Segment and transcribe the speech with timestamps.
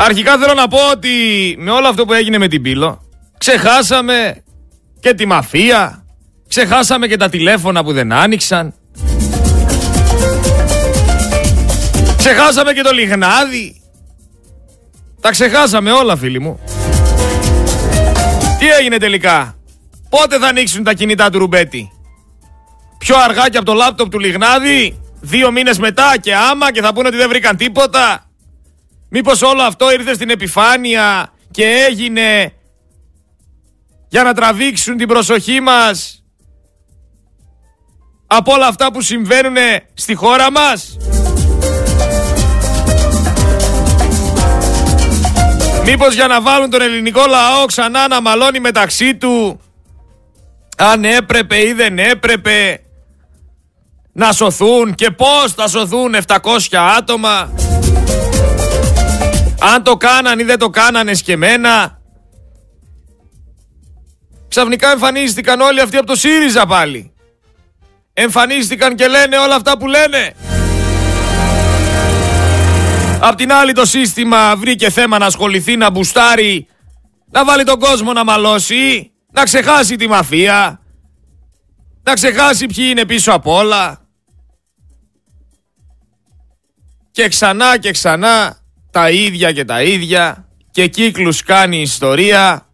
[0.00, 1.10] Αρχικά θέλω να πω ότι
[1.58, 3.02] με όλο αυτό που έγινε με την Πύλο,
[3.38, 4.42] ξεχάσαμε
[5.00, 6.04] και τη μαφία,
[6.48, 8.74] ξεχάσαμε και τα τηλέφωνα που δεν άνοιξαν,
[12.16, 13.80] ξεχάσαμε και το λιγνάδι.
[15.20, 16.60] Τα ξεχάσαμε όλα φίλοι μου.
[18.58, 19.56] Τι έγινε τελικά,
[20.08, 21.90] πότε θα ανοίξουν τα κινητά του Ρουμπέτη;
[22.98, 26.92] Πιο αργά και από το λάπτοπ του Λιγνάδη, δύο μήνες μετά και άμα και θα
[26.92, 28.27] πούνε ότι δεν βρήκαν τίποτα.
[29.08, 32.52] Μήπως όλο αυτό ήρθε στην επιφάνεια και έγινε
[34.08, 36.24] για να τραβήξουν την προσοχή μας
[38.26, 39.56] από όλα αυτά που συμβαίνουν
[39.94, 40.96] στη χώρα μας;
[45.84, 49.60] Μήπως για να βάλουν τον ελληνικό λαό ξανά να μαλώνει μεταξύ του
[50.76, 52.80] αν έπρεπε ή δεν έπρεπε
[54.12, 56.36] να σωθούν και πώς θα σωθούν 700
[56.96, 57.52] άτομα;
[59.60, 62.00] Αν το κάναν ή δεν το κάνανε σκεμμένα.
[64.48, 67.12] Ξαφνικά εμφανίστηκαν όλοι αυτοί από το ΣΥΡΙΖΑ πάλι.
[68.12, 70.34] Εμφανίστηκαν και λένε όλα αυτά που λένε.
[73.20, 76.66] Απ' την άλλη το σύστημα βρήκε θέμα να ασχοληθεί, να μπουστάρει,
[77.30, 80.80] να βάλει τον κόσμο να μαλώσει, να ξεχάσει τη μαφία,
[82.02, 84.00] να ξεχάσει ποιοι είναι πίσω απ' όλα.
[87.10, 88.58] Και ξανά και ξανά
[88.98, 92.66] τα ίδια και τα ίδια και κύκλους κάνει η ιστορία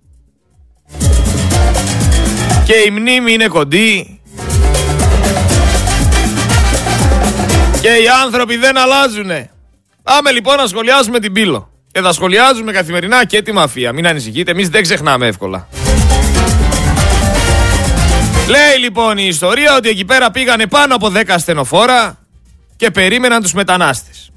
[2.64, 4.20] και η μνήμη είναι κοντή
[7.80, 9.50] και οι άνθρωποι δεν αλλάζουνε.
[10.02, 11.70] Πάμε λοιπόν να σχολιάσουμε την πύλο.
[11.92, 13.92] Και θα σχολιάζουμε καθημερινά και τη μαφία.
[13.92, 15.68] Μην ανησυχείτε, εμείς δεν ξεχνάμε εύκολα.
[18.48, 22.18] Λέει λοιπόν η ιστορία ότι εκεί πέρα πήγανε πάνω από 10 στενοφόρα
[22.76, 24.33] και περίμεναν τους μετανάστες.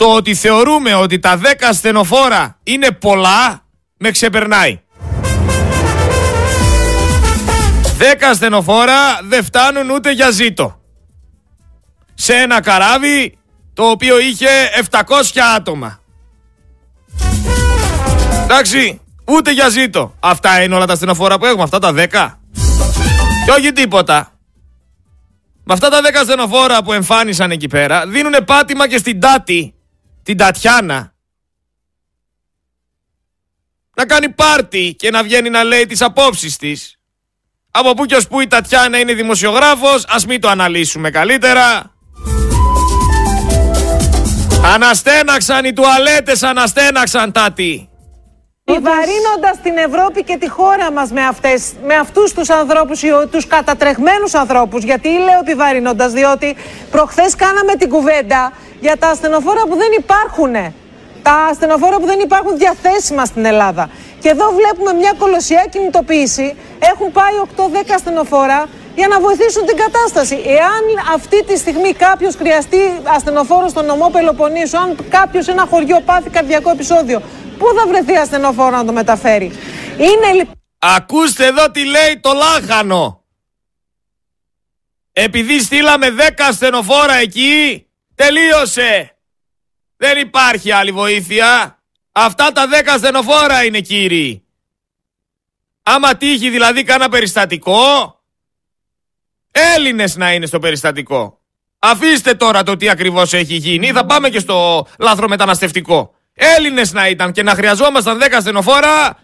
[0.00, 3.64] Το ότι θεωρούμε ότι τα 10 στενοφόρα είναι πολλά
[3.96, 4.80] με ξεπερνάει.
[7.98, 10.80] 10 στενοφόρα δεν φτάνουν ούτε για ζήτο.
[12.14, 13.38] Σε ένα καράβι
[13.74, 14.48] το οποίο είχε
[14.90, 15.00] 700
[15.56, 16.00] άτομα.
[18.42, 20.14] Εντάξει, ούτε για ζήτο.
[20.20, 22.40] Αυτά είναι όλα τα στενοφόρα που έχουμε, αυτά τα 10.
[23.44, 24.32] Και όχι τίποτα.
[25.64, 29.74] Με αυτά τα 10 στενοφόρα που εμφάνισαν εκεί πέρα, δίνουν πάτημα και στην Τάτη,
[30.22, 31.14] την Τατιάνα,
[33.96, 36.94] να κάνει πάρτι και να βγαίνει να λέει τις απόψεις της.
[37.70, 41.94] Από πού και ως πού η Τατιάνα είναι δημοσιογράφος, ας μην το αναλύσουμε καλύτερα.
[44.64, 47.90] Αναστέναξαν οι τουαλέτες, αναστέναξαν τάτι.
[48.64, 53.00] Επιβαρύνοντα την Ευρώπη και τη χώρα μας με, αυτές, με αυτούς τους ανθρώπους,
[53.30, 54.84] τους κατατρεχμένου ανθρώπους.
[54.84, 56.56] Γιατί λέω επιβαρύνοντα, διότι
[56.90, 60.52] προχθές κάναμε την κουβέντα για τα ασθενοφόρα που δεν υπάρχουν.
[61.22, 63.90] Τα ασθενοφόρα που δεν υπάρχουν διαθέσιμα στην Ελλάδα.
[64.20, 66.56] Και εδώ βλέπουμε μια κολοσσιά κινητοποίηση.
[66.78, 70.34] Έχουν πάει 8-10 ασθενοφόρα για να βοηθήσουν την κατάσταση.
[70.46, 76.00] Εάν αυτή τη στιγμή κάποιος χρειαστεί ασθενοφόρο στον νομό Πελοποννήσου, αν κάποιος σε ένα χωριό
[76.00, 77.22] πάθει καρδιακό επεισόδιο,
[77.58, 79.52] πού θα βρεθεί ασθενοφόρο να το μεταφέρει;
[79.96, 80.54] Είναι λοιπόν.
[80.78, 83.24] Ακούστε εδώ τι λέει το λάχανο.
[85.12, 87.86] Επειδή στείλαμε 10 ασθενοφόρα εκεί,
[88.20, 89.16] τελείωσε.
[89.96, 91.78] Δεν υπάρχει άλλη βοήθεια.
[92.12, 94.44] Αυτά τα 10 ασθενοφόρα είναι κύριοι.
[95.82, 98.14] Άμα τύχει δηλαδή κάνα περιστατικό,
[99.50, 101.40] Έλληνες να είναι στο περιστατικό.
[101.78, 106.14] Αφήστε τώρα το τι ακριβώς έχει γίνει, θα πάμε και στο λάθρο μεταναστευτικό.
[106.34, 109.18] Έλληνες να ήταν και να χρειαζόμασταν 10 ασθενοφόρα,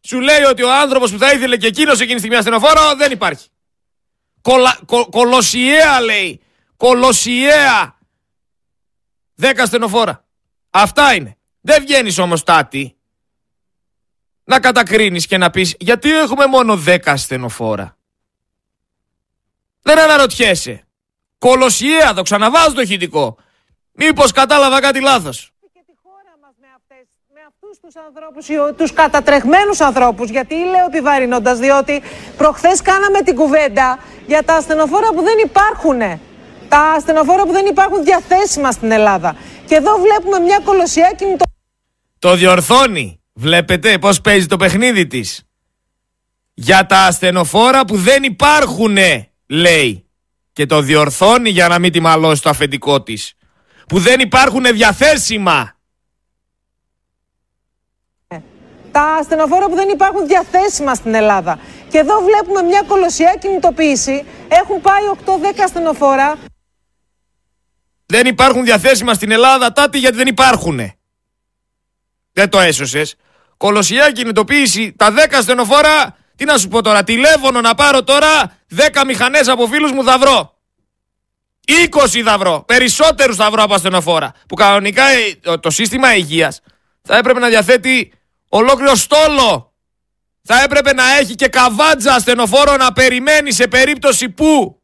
[0.00, 3.12] σου λέει ότι ο άνθρωπος που θα ήθελε και εκείνος εκείνη στη μια ασθενοφόρα δεν
[3.12, 3.46] υπάρχει.
[4.40, 6.40] Κολα, κο, κολοσιαία λέει.
[6.76, 7.97] Κολοσιαία.
[9.42, 10.24] 10 ασθενοφόρα.
[10.70, 11.36] Αυτά είναι.
[11.60, 12.96] Δεν βγαίνεις όμως τάτι
[14.44, 17.96] να κατακρίνεις και να πεις γιατί έχουμε μόνο 10 ασθενοφόρα.
[19.82, 20.82] Δεν αναρωτιέσαι.
[21.38, 23.36] Κολοσιαία, το ξαναβάζω το ηχητικό.
[23.92, 28.46] Μήπως κατάλαβα κάτι λάθος; Και τη χώρα μας με, αυτές, με αυτούς τους ανθρώπους,
[28.76, 32.02] τους κατατρεχμένους ανθρώπους, γιατί λέω επιβαρύνοντας, διότι
[32.36, 36.20] προχθές κάναμε την κουβέντα για τα ασθενοφόρα που δεν υπάρχουν.
[36.68, 39.36] Τα ασθενοφόρα που δεν υπάρχουν διαθέσιμα στην Ελλάδα.
[39.66, 41.44] Και εδώ βλέπουμε μια κολοσιαία κινητο...
[42.18, 43.20] Το διορθώνει.
[43.32, 45.42] Βλέπετε πώς παίζει το παιχνίδι της.
[46.54, 50.08] Για τα ασθενοφόρα που δεν υπάρχουνε λέει
[50.52, 53.32] και το διορθώνει για να μην τη μαλώσει το αφεντικό της
[53.88, 55.76] που δεν υπάρχουν διαθέσιμα.
[58.92, 61.58] Τα ασθενοφόρα που δεν υπάρχουν διαθέσιμα στην Ελλάδα.
[61.88, 64.24] Και εδώ βλέπουμε μια κολοσσιά κινητοποίηση.
[64.48, 66.36] Έχουν πάει 8-10 ασθενοφόρα.
[68.12, 70.92] Δεν υπάρχουν διαθέσιμα στην Ελλάδα, τάτι γιατί δεν υπάρχουν.
[72.32, 73.14] δεν το έσωσες.
[73.56, 76.16] Κολοσιά κινητοποίηση τα 10 στενοφόρα.
[76.36, 80.18] Τι να σου πω τώρα, τηλέφωνο να πάρω τώρα 10 μηχανές από φίλους μου θα
[80.18, 80.58] βρω.
[81.66, 82.64] 20 θα βρω.
[82.66, 84.32] Περισσότερους θα βρω από ασθενοφόρα.
[84.48, 86.60] Που κανονικά ε, το σύστημα υγείας
[87.02, 88.12] θα έπρεπε να διαθέτει
[88.48, 89.72] ολόκληρο στόλο.
[90.42, 94.77] Θα έπρεπε να έχει και καβάτζα ασθενοφόρο να περιμένει σε περίπτωση που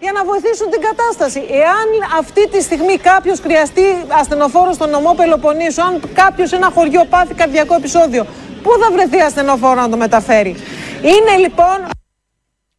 [0.00, 1.40] για να βοηθήσουν την κατάσταση.
[1.50, 7.04] Εάν αυτή τη στιγμή κάποιος χρειαστεί ασθενοφόρο στον νομό Πελοποννήσου, αν κάποιος σε ένα χωριό
[7.04, 8.26] πάθει καρδιακό επεισόδιο,
[8.62, 10.56] πού θα βρεθεί ασθενοφόρο να το μεταφέρει;
[11.02, 11.88] Είναι λοιπόν.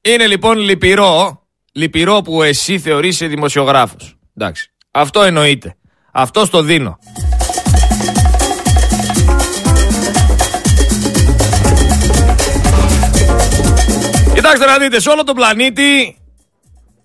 [0.01, 1.41] Είναι λοιπόν λυπηρό,
[1.71, 4.17] λυπηρό που εσύ θεωρείσαι δημοσιογράφος.
[4.37, 4.71] Εντάξει.
[4.91, 5.75] Αυτό εννοείται.
[6.11, 6.99] Αυτό στο δίνω.
[14.33, 16.17] Κοιτάξτε να δείτε, σε όλο τον πλανήτη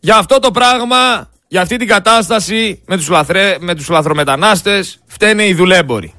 [0.04, 5.46] για αυτό το πράγμα, για αυτή την κατάσταση με τους, λαθρέ, με τους λαθρομετανάστες φταίνε
[5.46, 6.14] οι δουλέμποροι.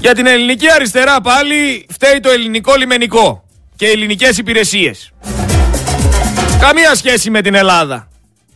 [0.00, 3.44] Για την ελληνική αριστερά πάλι φταίει το ελληνικό λιμενικό
[3.76, 5.12] και οι ελληνικές υπηρεσίες.
[6.60, 8.08] Καμία σχέση με την Ελλάδα.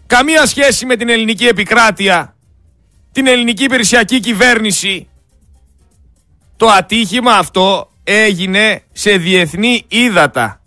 [0.06, 2.34] Καμία σχέση με την ελληνική επικράτεια.
[3.12, 5.08] Την ελληνική υπηρεσιακή κυβέρνηση.
[6.56, 10.59] Το ατύχημα αυτό έγινε σε διεθνή ύδατα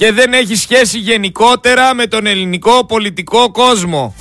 [0.00, 4.14] και δεν έχει σχέση γενικότερα με τον ελληνικό πολιτικό κόσμο.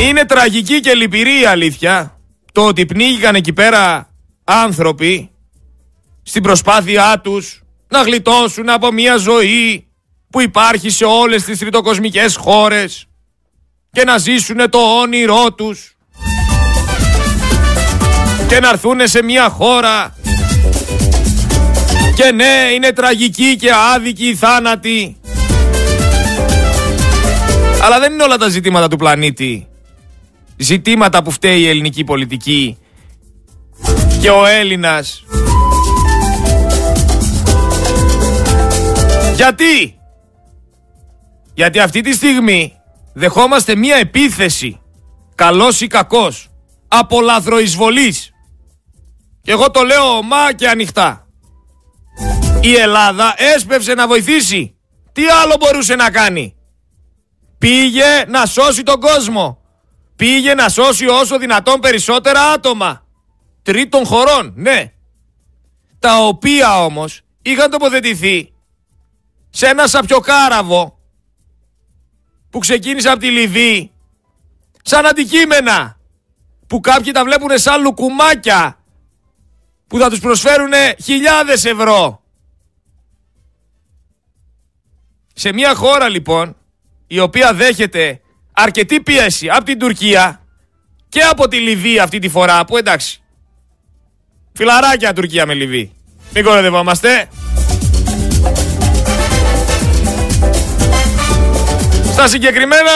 [0.00, 2.20] Είναι τραγική και λυπηρή η αλήθεια
[2.52, 4.10] το ότι πνίγηκαν εκεί πέρα
[4.44, 5.30] άνθρωποι
[6.22, 9.88] στην προσπάθειά τους να γλιτώσουν από μια ζωή
[10.30, 13.06] που υπάρχει σε όλες τις τριτοκοσμικές χώρες
[13.90, 15.97] και να ζήσουν το όνειρό τους
[18.48, 20.16] και να έρθουν σε μια χώρα.
[22.14, 25.16] Και ναι είναι τραγική και άδικη η θάνατη.
[27.82, 29.66] Αλλά δεν είναι όλα τα ζητήματα του πλανήτη.
[30.56, 32.78] Ζητήματα που φταίει η ελληνική πολιτική.
[34.20, 35.24] Και ο Έλληνας.
[39.34, 39.98] Γιατί;
[41.54, 42.72] Γιατί αυτή τη στιγμή
[43.12, 44.80] δεχόμαστε μία επίθεση.
[45.34, 46.48] Καλός ή κακός.
[46.88, 48.32] Από λαθροεισβολής
[49.48, 51.26] και εγώ το λέω ομά και ανοιχτά.
[52.60, 54.76] Η Ελλάδα έσπευσε να βοηθήσει.
[55.12, 56.56] Τι άλλο μπορούσε να κάνει;
[57.58, 59.58] Πήγε να σώσει τον κόσμο.
[60.16, 63.06] Πήγε να σώσει όσο δυνατόν περισσότερα άτομα.
[63.62, 64.92] Τρίτων χωρών, ναι.
[65.98, 68.52] Τα οποία όμως είχαν τοποθετηθεί
[69.50, 70.98] σε ένα σαπιοκάραβο
[72.50, 73.92] που ξεκίνησε από τη Λιβύη
[74.82, 75.98] σαν αντικείμενα
[76.66, 78.77] που κάποιοι τα βλέπουν σαν λουκουμάκια
[79.88, 80.72] που θα τους προσφέρουν
[81.04, 82.22] χιλιάδες ευρώ.
[85.34, 86.56] Σε μια χώρα λοιπόν
[87.06, 88.20] η οποία δέχεται
[88.52, 90.42] αρκετή πίεση από την Τουρκία
[91.08, 93.22] και από τη Λιβύη αυτή τη φορά που εντάξει
[94.58, 95.92] φιλαράκια Τουρκία με Λιβύη.
[96.34, 97.28] Μην κοροδευόμαστε.
[102.12, 102.92] Στα συγκεκριμένα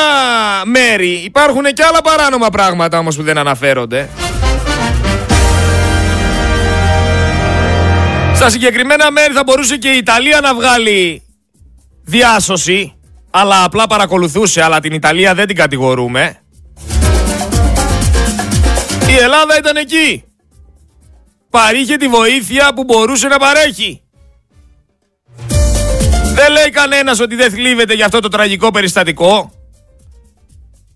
[0.65, 4.09] μέρη υπάρχουν και άλλα παράνομα πράγματα όμως που δεν αναφέρονται.
[8.43, 11.23] Στα συγκεκριμένα μέρη θα μπορούσε και η Ιταλία να βγάλει
[12.05, 12.95] διάσωση,
[13.31, 16.41] αλλά απλά παρακολουθούσε, αλλά την Ιταλία δεν την κατηγορούμε.
[19.09, 20.25] Η Ελλάδα ήταν εκεί.
[21.51, 24.03] Παρήχε τη βοήθεια που μπορούσε να παρέχει.
[26.35, 29.53] Δεν λέει κανένας ότι δεν θλίβεται για αυτό το τραγικό περιστατικό.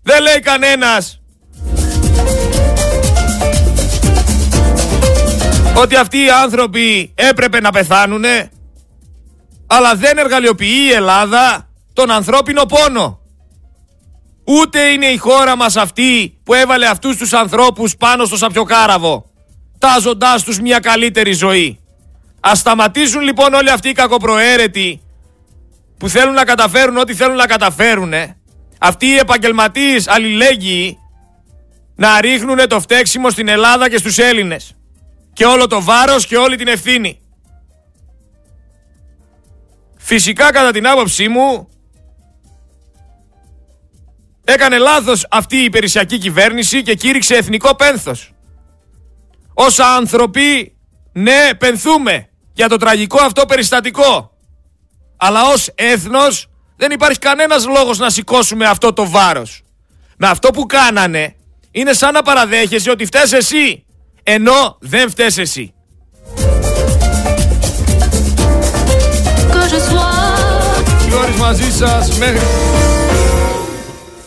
[0.03, 1.21] Δεν λέει κανένας
[5.81, 8.49] ότι αυτοί οι άνθρωποι έπρεπε να πεθάνουνε
[9.67, 13.19] αλλά δεν εργαλειοποιεί η Ελλάδα τον ανθρώπινο πόνο.
[14.45, 19.31] Ούτε είναι η χώρα μας αυτή που έβαλε αυτούς τους ανθρώπους πάνω στο σαπιοκάραβο,
[19.77, 21.79] τάζοντάς τους μια καλύτερη ζωή.
[22.39, 25.01] Ας σταματήσουν λοιπόν όλοι αυτοί οι κακοπροαίρετοι
[25.97, 28.13] που θέλουν να καταφέρουν ό,τι θέλουν να καταφέρουν,
[28.79, 30.97] αυτοί οι επαγγελματίες αλληλέγγυοι,
[31.95, 34.76] να ρίχνουν το φταίξιμο στην Ελλάδα και στους Έλληνες
[35.37, 37.21] και όλο το βάρος και όλη την ευθύνη.
[39.97, 41.69] Φυσικά κατά την άποψή μου
[44.43, 48.33] έκανε λάθος αυτή η υπηρεσιακή κυβέρνηση και κήρυξε εθνικό πένθος.
[49.53, 50.77] Ως άνθρωποι,
[51.13, 54.37] ναι, πενθούμε για το τραγικό αυτό περιστατικό.
[55.17, 59.63] Αλλά ως έθνος δεν υπάρχει κανένας λόγος να σηκώσουμε αυτό το βάρος.
[60.17, 61.35] Με αυτό που κάνανε
[61.71, 63.86] είναι σαν να παραδέχεσαι ότι φταίς εσύ
[64.29, 65.73] ενώ δεν φταίς εσύ.
[71.07, 72.39] Γιώρης μαζί σας μέχρι...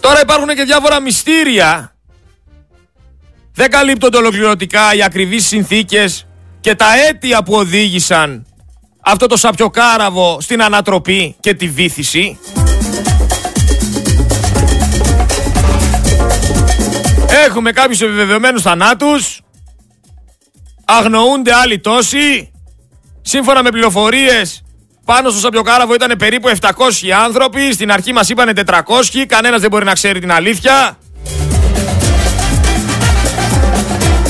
[0.00, 1.94] Τώρα υπάρχουν και διάφορα μυστήρια.
[3.52, 6.26] Δεν καλύπτονται ολοκληρωτικά οι ακριβείς συνθήκες
[6.60, 8.46] και τα αίτια που οδήγησαν
[9.00, 12.38] αυτό το σαπιοκάραβο στην ανατροπή και τη βήθηση.
[17.46, 19.40] Έχουμε κάποιους επιβεβαιωμένους θανάτους.
[20.98, 22.52] Αγνοούνται άλλοι τόσοι.
[23.22, 24.62] Σύμφωνα με πληροφορίες,
[25.04, 26.70] πάνω στο Σαπιοκάραβο ήταν περίπου 700
[27.24, 27.72] άνθρωποι.
[27.72, 29.24] Στην αρχή μας είπανε 400.
[29.26, 30.98] Κανένας δεν μπορεί να ξέρει την αλήθεια.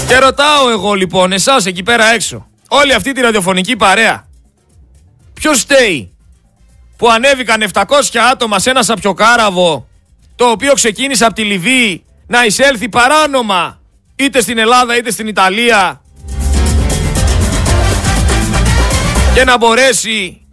[0.08, 4.28] Και ρωτάω εγώ λοιπόν εσάς εκεί πέρα έξω, όλη αυτή τη ραδιοφωνική παρέα,
[5.34, 6.14] ποιος στέει
[6.96, 7.82] που ανέβηκαν 700
[8.32, 9.88] άτομα σε ένα σαπιοκάραβο
[10.36, 13.80] το οποίο ξεκίνησε από τη Λιβύη να εισέλθει παράνομα
[14.16, 16.00] είτε στην Ελλάδα είτε στην Ιταλία
[19.34, 20.46] και να μπορέσει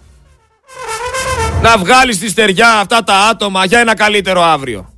[1.62, 4.94] να βγάλει στη στεριά αυτά τα άτομα για ένα καλύτερο αύριο.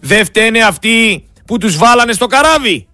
[0.00, 2.88] Δεν φταίνε αυτοί που τους βάλανε στο καράβι.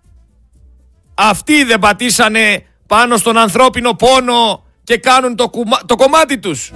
[1.15, 5.50] Αυτοί δεν πατήσανε πάνω στον ανθρώπινο πόνο και κάνουν το,
[5.87, 6.73] το κομμάτι τους.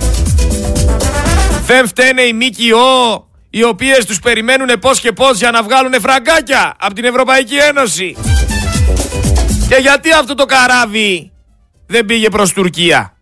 [1.67, 6.75] Δεν φταίνε οι ΜΚΟ οι οποίες τους περιμένουν πώς και πώς για να βγάλουν φραγκάκια
[6.79, 8.17] από την Ευρωπαϊκή Ένωση.
[9.69, 11.33] Και γιατί αυτό το καράβι
[11.87, 13.13] δεν πήγε προς Τουρκία;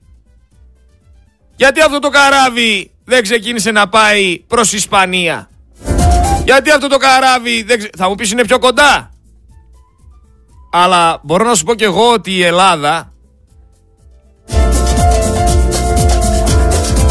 [1.56, 5.50] Γιατί αυτό το καράβι δεν ξεκίνησε να πάει προς Ισπανία;
[6.44, 9.10] Γιατί αυτό το καράβι δεν θα μου πεις είναι πιο κοντά.
[10.72, 13.12] Αλλά μπορώ να σου πω και εγώ ότι η Ελλάδα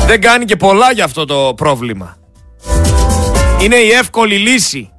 [0.05, 2.17] δεν κάνει και πολλά για αυτό το πρόβλημα.
[3.61, 4.91] Είναι η εύκολη λύση.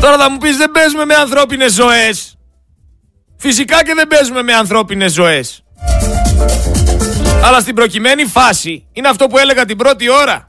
[0.00, 2.38] Τώρα θα μου πεις δεν παίζουμε με ανθρώπινες ζωές.
[3.36, 5.63] Φυσικά και δεν παίζουμε με ανθρώπινες ζωές.
[7.46, 10.48] Αλλά στην προκειμένη φάση είναι αυτό που έλεγα την πρώτη ώρα.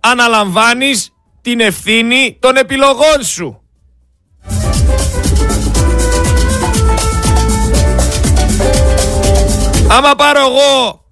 [0.00, 1.10] Αναλαμβάνεις
[1.40, 3.60] την ευθύνη των επιλογών σου.
[9.90, 11.04] Άμα πάρω εγώ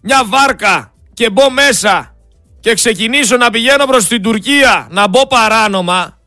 [0.00, 2.14] μια βάρκα και μπω μέσα
[2.60, 6.17] και ξεκινήσω να πηγαίνω προς την Τουρκία να μπω παράνομα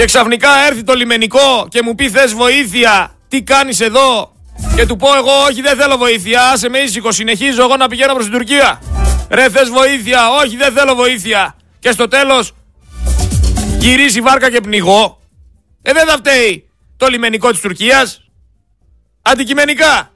[0.00, 4.32] και ξαφνικά έρθει το λιμενικό και μου πει θες βοήθεια; Τι κάνεις εδώ;
[4.76, 6.50] Και του πω εγώ όχι δεν θέλω βοήθεια.
[6.50, 8.80] Άσε με ήσυχο συνεχίζω εγώ να πηγαίνω προς την Τουρκία
[9.30, 12.52] ρε θες βοήθεια; Όχι δεν θέλω βοήθεια και στο τέλος
[13.78, 15.20] γυρίσει βάρκα και πνιγώ.
[15.82, 18.20] Ε δεν θα φταίει το λιμενικό της Τουρκίας.
[19.22, 20.10] Αντικειμενικά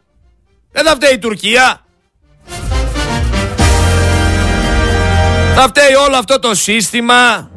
[0.73, 1.81] δεν θα φταίει η Τουρκία.
[5.55, 7.51] Θα φταίει όλο αυτό το σύστημα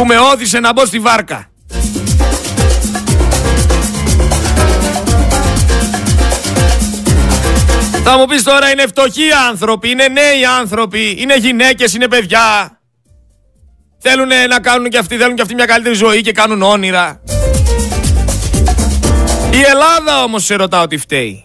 [0.00, 1.50] που με όδησε να μπω στη βάρκα
[8.04, 12.78] Θα μου πεις τώρα είναι φτωχοί άνθρωποι, είναι νέοι άνθρωποι, είναι γυναίκες, είναι παιδιά.
[13.98, 17.20] Θέλουν να κάνουν και αυτοί, θέλουν και αυτοί μια καλύτερη ζωή και κάνουν όνειρα.
[19.50, 21.44] Η Ελλάδα όμως σε ρωτάω τι φταίει.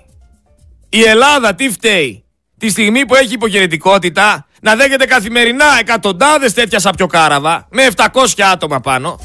[0.89, 2.25] Η Ελλάδα τι φταίει.
[2.57, 8.05] Τη στιγμή που έχει υπογεννητικότητα να δέχεται καθημερινά εκατοντάδες τέτοια σαπιοκάραβα με 700
[8.51, 9.19] άτομα πάνω.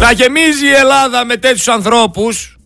[0.00, 2.58] Να γεμίζει η Ελλάδα με τέτοιους ανθρώπους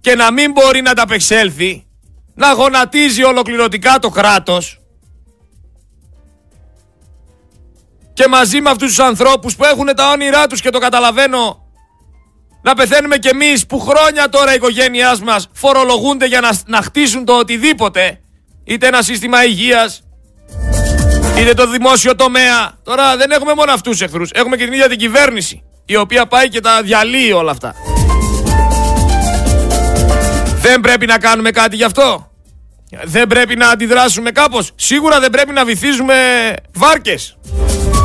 [0.00, 1.86] και να μην μπορεί να τα απεξέλθει,
[2.34, 4.80] να γονατίζει ολοκληρωτικά το κράτος
[8.12, 11.68] και μαζί με αυτούς τους ανθρώπους που έχουν τα όνειρά τους και το καταλαβαίνω
[12.62, 17.24] να πεθαίνουμε κι εμείς που χρόνια τώρα η οικογένειάς μας φορολογούνται για να, να χτίσουν
[17.24, 18.18] το οτιδήποτε
[18.64, 20.02] είτε ένα σύστημα υγείας
[21.38, 24.88] είτε το δημόσιο τομέα τώρα δεν έχουμε μόνο αυτούς τους εχθρούς έχουμε και την ίδια
[24.88, 27.74] την κυβέρνηση η οποία πάει και τα διαλύει όλα αυτά
[30.64, 32.30] δεν πρέπει να κάνουμε κάτι γι' αυτό.
[33.04, 34.72] Δεν πρέπει να αντιδράσουμε κάπως.
[34.74, 36.14] Σίγουρα δεν πρέπει να βυθίζουμε
[36.74, 37.38] βάρκες.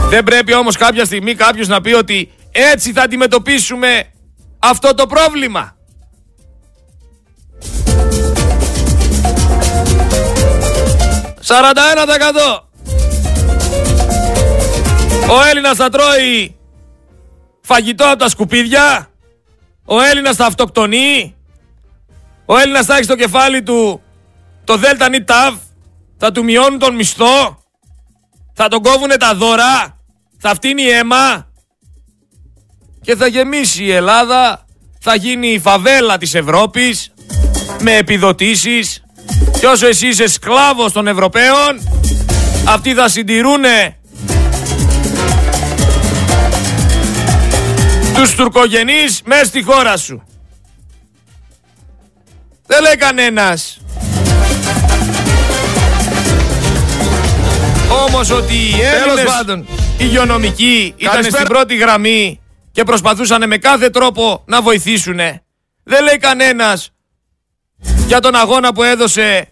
[0.09, 4.03] Δεν πρέπει όμως κάποια στιγμή κάποιος να πει ότι έτσι θα αντιμετωπίσουμε
[4.59, 5.75] αυτό το πρόβλημα.
[11.49, 11.53] «41%
[15.29, 16.55] Ο Έλληνας θα τρώει
[17.61, 19.09] φαγητό από τα σκουπίδια.
[19.85, 21.35] Ο Έλληνας θα αυτοκτονεί.
[22.45, 24.01] Ο Έλληνας θα έχει στο κεφάλι του
[24.63, 25.55] το ΔΕΛΤΑ νι ΤΑΒ,
[26.17, 27.63] θα του μειώνουν τον μισθό,
[28.53, 29.97] θα τον κόβουνε τα δώρα,
[30.37, 31.51] θα φτύνει αίμα.
[33.01, 34.65] Και θα γεμίσει η Ελλάδα,
[34.99, 37.13] θα γίνει η φαβέλα της Ευρώπης
[37.79, 39.03] με επιδοτήσεις
[39.59, 41.79] και όσο εσύ είσαι σκλάβος των Ευρωπαίων;
[42.67, 43.97] Αυτοί θα συντηρούνε
[48.13, 50.23] τους τουρκογενείς μέσα στη χώρα σου.
[52.67, 53.77] Δεν λέει κανένας.
[58.07, 59.65] Όμως ότι οι Έλληνες πάντων.
[59.97, 61.43] υγειονομικοί ήταν Καλησπέρα.
[61.43, 62.39] στην πρώτη γραμμή
[62.71, 65.17] και προσπαθούσαν με κάθε τρόπο να βοηθήσουν.
[65.83, 66.91] Δεν λέει κανένας
[68.07, 69.47] για τον αγώνα που έδωσε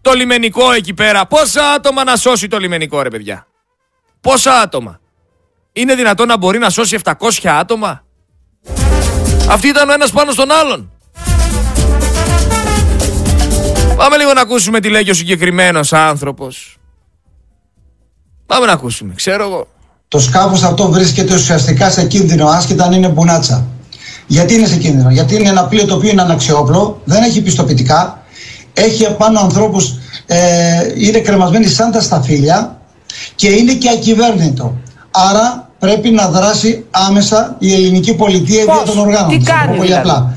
[0.00, 1.26] το λιμενικό εκεί πέρα.
[1.26, 3.46] Πόσα άτομα να σώσει το λιμενικό ρε παιδιά;
[4.20, 5.00] Πόσα άτομα;
[5.72, 7.12] Είναι δυνατόν να μπορεί να σώσει 700
[7.44, 8.04] άτομα;
[9.48, 10.90] Αυτοί ήταν ο ένας πάνω στον άλλον.
[13.96, 16.76] Πάμε λίγο να ακούσουμε τι λέει και ο συγκεκριμένος άνθρωπος.
[18.46, 19.68] Πάμε να ακούσουμε, ξέρω εγώ.
[20.08, 23.66] Το σκάφος αυτό βρίσκεται ουσιαστικά σε κίνδυνο, άσχετα αν είναι μπουνάτσα.
[24.26, 28.22] Γιατί είναι σε κίνδυνο, Γιατί είναι ένα πλοίο το οποίο είναι αναξιόπλο, δεν έχει πιστοποιητικά,
[28.72, 29.94] έχει επάνω ανθρώπους,
[30.26, 30.38] ε,
[30.96, 32.80] είναι κρεμασμένοι σαν τα σταφύλια
[33.34, 34.74] και είναι και ακυβέρνητο.
[35.10, 39.28] Άρα πρέπει να δράσει άμεσα η ελληνική πολιτεία Πώς; δια των οργάνων.
[39.30, 39.46] Τι της.
[39.46, 40.34] Θα το πω κάνει πολύ δηλαδή; απλά.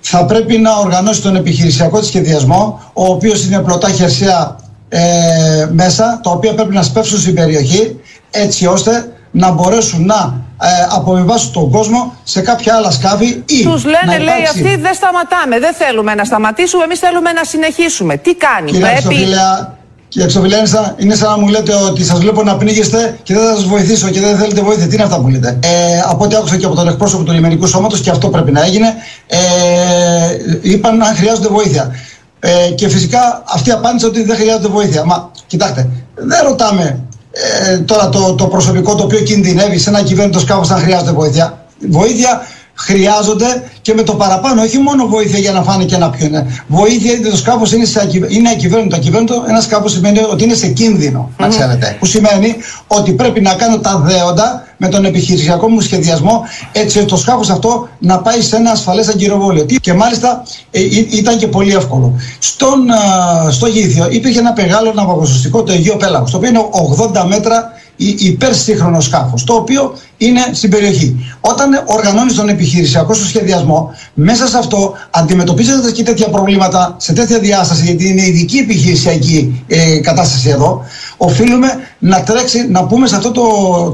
[0.00, 4.56] Θα πρέπει να οργανώσει τον επιχειρησιακό της σχεδιασμό, ο οποίος είναι πλωτά χερσαία
[4.88, 5.00] ε,
[5.72, 11.52] μέσα, τα οποία πρέπει να σπεύσουν στην περιοχή, έτσι ώστε να μπορέσουν να ε, αποβιβάσουν
[11.52, 15.58] τον κόσμο σε κάποια άλλα σκάφη ή Τους να λένε, λέει υπάρξει- αυτοί, δεν σταματάμε.
[15.58, 16.84] Δεν θέλουμε να σταματήσουμε.
[16.84, 18.16] Εμείς θέλουμε να συνεχίσουμε.
[18.16, 18.96] Τι κάνει, Κύριε πρέπει.
[18.98, 19.76] Αξιοφίλια,
[20.08, 23.34] κύριε Αξιοφίλια, είναι σαν, είναι σαν να μου λέτε ότι σας βλέπω να πνίγεστε και
[23.34, 24.86] δεν θα σας βοηθήσω και δεν θέλετε βοήθεια.
[24.86, 27.66] Τι είναι αυτά που λέτε; Ε, από ό,τι άκουσα και από τον εκπρόσωπο του λιμενικού
[27.66, 28.94] σώματος, και αυτό πρέπει να έγινε,
[29.26, 29.38] ε,
[30.62, 31.94] είπαν αν χρειάζονται βοήθεια.
[32.40, 35.04] Ε, και φυσικά αυτή απάντησε ότι δεν χρειάζεται βοήθεια.
[35.04, 37.00] Μα κοιτάξτε, δεν ρωτάμε
[37.32, 41.66] ε, τώρα το, το προσωπικό το οποίο κινδυνεύει σε ένα κυβέρνητος σκάφο αν χρειάζεται βοήθεια.
[41.88, 42.46] Βοήθεια
[42.86, 46.46] χρειάζονται και με το παραπάνω, όχι μόνο βοήθεια για να φάνε και να πιούνε.
[46.66, 48.96] Βοήθεια γιατί το σκάφος είναι, σε ακυ- είναι ακυβέρνητο.
[48.96, 51.96] Ακυβέρνητο, ένας σκάφος σημαίνει ότι είναι σε κίνδυνο, να ξέρετε.
[51.98, 52.54] Που σημαίνει
[52.86, 57.50] ότι πρέπει να κάνω τα δέοντα με τον επιχειρησιακό μου σχεδιασμό, έτσι ώστε το σκάφος
[57.50, 59.64] αυτό να πάει σε ένα ασφαλές αγκυροβόλιο.
[59.64, 62.14] Τι- Και μάλιστα ε, ή- ήταν και πολύ εύκολο.
[62.38, 67.24] Στον, α, στο Γήθιο υπήρχε ένα μεγάλο ναυαγοσωστικό, το Αιγαίο Πέλαγος, το οποίο είναι 80
[67.24, 69.94] μέτρα υ- υπερσύγχρονο σκάφος, το οποίο
[70.26, 71.36] είναι στην περιοχή.
[71.40, 77.38] Όταν οργανώνεις τον επιχειρησιακό σου σχεδιασμό, μέσα σε αυτό αντιμετωπίζετε και τέτοια προβλήματα σε τέτοια
[77.38, 80.84] διάσταση, γιατί είναι ειδική επιχειρησιακή ε, κατάσταση εδώ.
[81.16, 81.68] Οφείλουμε
[82.04, 83.42] να τρέξει, να πούμε σε αυτό το,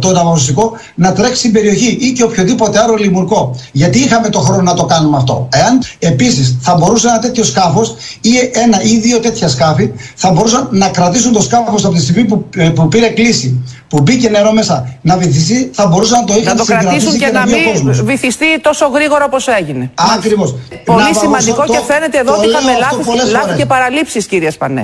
[0.00, 3.56] το ναυαγοσωστικό, να τρέξει στην περιοχή ή και οποιοδήποτε άλλο λιμουρκό.
[3.72, 5.48] Γιατί είχαμε το χρόνο να το κάνουμε αυτό.
[5.52, 10.68] Εάν επίσης θα μπορούσε ένα τέτοιο σκάφος ή ένα ή δύο τέτοια σκάφη θα μπορούσαν
[10.70, 14.52] να κρατήσουν το σκάφος από τη στιγμή που, ε, που πήρε κλίση, που μπήκε νερό
[14.52, 17.54] μέσα να βυθιστεί, θα μπορούσαν να το είχαν Να το συγκρατήσει κρατήσουν και να βγει
[17.54, 18.02] ο μην κόσμος.
[18.02, 19.90] βυθιστεί τόσο γρήγορα όπως έγινε.
[20.16, 20.54] Ακριβώς.
[20.84, 23.32] Πολύ Να σημαντικό βαγώσω και το- φαίνεται εδώ το ότι λέω είχαμε αυτό πολλές λάθη,
[23.32, 23.58] λάθη φορές.
[23.58, 24.82] και παραλήψεις, κύριε Σπανέ.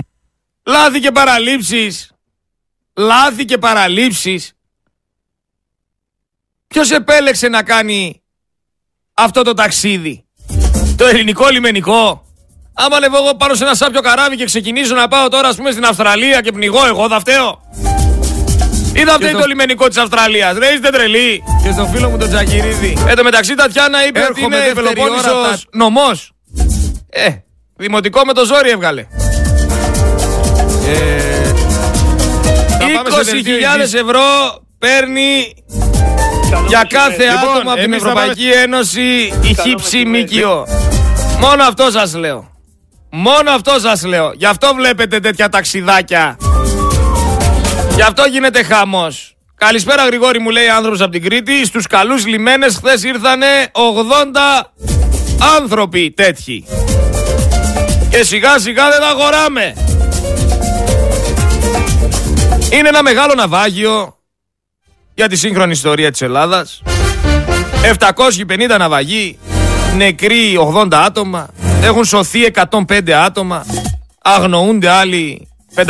[0.67, 2.09] Λάθη και παραλήψεις.
[2.97, 4.53] Λάθη και παραλήψεις.
[6.67, 8.23] Ποιος επέλεξε να κάνει
[9.15, 10.25] αυτό το ταξίδι;
[10.97, 12.25] Το ελληνικό λιμενικό.
[12.75, 15.71] Άμα ανεβώ εγώ πάνω σε ένα σάπιο καράβι και ξεκινήσω να πάω τώρα ας πούμε
[15.71, 17.61] στην Αυστραλία και πνιγώ εγώ θα φταίω.
[18.95, 20.57] Ή θα φταίει το- το λιμενικό της Αυστραλίας.
[20.57, 21.43] Ρε είστε τρελοί.
[21.63, 22.99] Και στον φίλο μου τον Τζακυρίδη.
[23.09, 26.33] Εν τω μεταξύ η Τατιάνα είπε ότι Έρχομαι είναι δεύτερη ώρα, Πελοπόννησος νομός.
[27.09, 27.29] Ε,
[27.77, 29.07] δημοτικό με το ζόρι έβγαλε.
[29.07, 31.34] Θα πάμε σε δελτίο
[33.11, 34.09] 20.000 ειδήσεων.
[34.09, 34.21] ευρώ
[34.79, 35.55] παίρνει
[36.69, 40.67] για κάθε Λοιπόν, άτομο από την εμείς θα Ευρωπαϊκή Ένωση η χύψη ΜΚΟ.
[41.40, 42.53] Μόνο αυτό σας λέω.
[43.11, 44.33] Μόνο αυτό σας λέω.
[44.35, 46.37] Γι' αυτό βλέπετε τέτοια ταξιδάκια.
[47.95, 49.37] Γι' αυτό γίνεται χαμός.
[49.55, 51.64] Καλησπέρα Γρηγόρη μου λέει άνθρωπος από την Κρήτη.
[51.64, 54.73] Στους καλούς λιμένες χθες ήρθανε 80
[55.57, 56.64] άνθρωποι τέτοιοι.
[58.11, 59.75] Και σιγά σιγά δεν τα αγοράμε.
[62.75, 64.17] Είναι ένα μεγάλο ναυάγιο
[65.15, 66.83] για τη σύγχρονη ιστορία της Ελλάδας.
[68.69, 69.39] 750 ναυαγοί,
[69.97, 71.49] νεκροί 80 άτομα,
[71.83, 73.67] έχουν σωθεί 105 άτομα,
[74.23, 75.85] αγνοούνται άλλοι 500.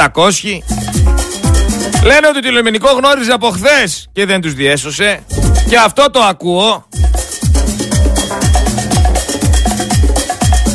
[2.05, 5.23] Λένε ότι το λιμενικό γνώριζε από χθες και δεν τους διέσωσε.
[5.68, 6.88] Και αυτό το ακούω.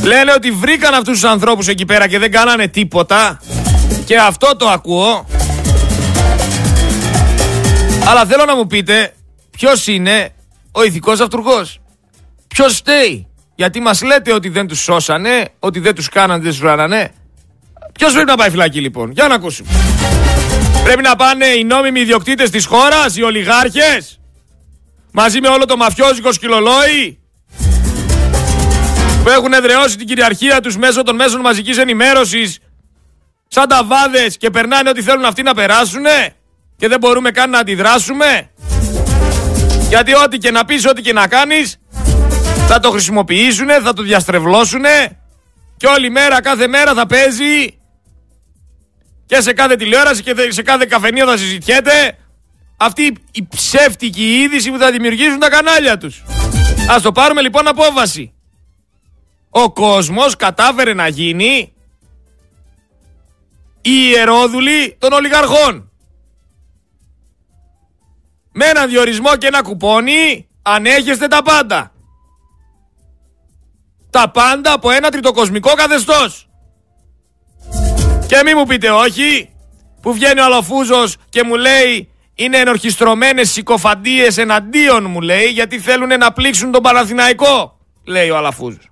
[0.04, 3.40] Λένε ότι βρήκαν αυτούς τους ανθρώπους εκεί πέρα και δεν κάνανε τίποτα.
[4.06, 5.26] Και αυτό το ακούω.
[8.10, 9.14] Αλλά θέλω να μου πείτε
[9.50, 10.30] ποιος είναι
[10.72, 11.80] ο ηθικός αυτούργος;
[12.48, 13.28] Ποιος φταίει.
[13.56, 17.12] Γιατί μας λέτε ότι δεν τους σώσανε, ότι δεν τους κάνανε, δεν τους ράνανε.
[17.94, 19.70] Ποιος πρέπει να πάει φυλακή λοιπόν; Για να ακούσουμε.
[20.84, 24.20] Πρέπει να πάνε οι νόμιμοι ιδιοκτήτες της χώρας, οι ολιγάρχες.
[25.12, 27.20] Μαζί με όλο το μαφιόζικο σκυλολόι.
[29.24, 32.60] Που έχουν εδραιώσει την κυριαρχία τους μέσω των μέσων μαζικής ενημέρωσης.
[33.48, 36.34] Σαν τα βάδες και περνάνε ό,τι θέλουν αυτοί να περάσουνε.
[36.80, 38.50] Και δεν μπορούμε καν να αντιδράσουμε.
[39.90, 41.78] Γιατί ό,τι και να πεις, ό,τι και να κάνεις,
[42.68, 45.20] θα το χρησιμοποιήσουνε, θα το διαστρεβλώσουνε
[45.78, 47.80] Και όλη μέρα, κάθε μέρα θα παίζει
[49.26, 52.18] και σε κάθε τηλεόραση και σε κάθε καφενείο θα συζητιέται
[52.78, 56.24] αυτή η ψεύτικη είδηση που θα δημιουργήσουν τα κανάλια τους.
[56.90, 58.34] Ας το πάρουμε λοιπόν απόβαση.
[59.50, 61.74] Ο κόσμος κατάφερε να γίνει
[63.82, 65.89] η ιερόδουλη των ολιγαρχών.
[68.52, 71.92] Με ένα διορισμό και ένα κουπόνι ανέχεστε τα πάντα.
[74.10, 76.50] Τα πάντα από ένα τριτοκοσμικό καθεστώς.
[78.28, 79.50] Και μη μου πείτε όχι,
[80.02, 86.08] που βγαίνει ο Αλαφούζος και μου λέει είναι ενορχιστρωμένες συκοφαντίες εναντίον μου λέει γιατί θέλουν
[86.20, 88.90] να πλήξουν τον Παναθηναϊκό, λέει ο Αλαφούζος.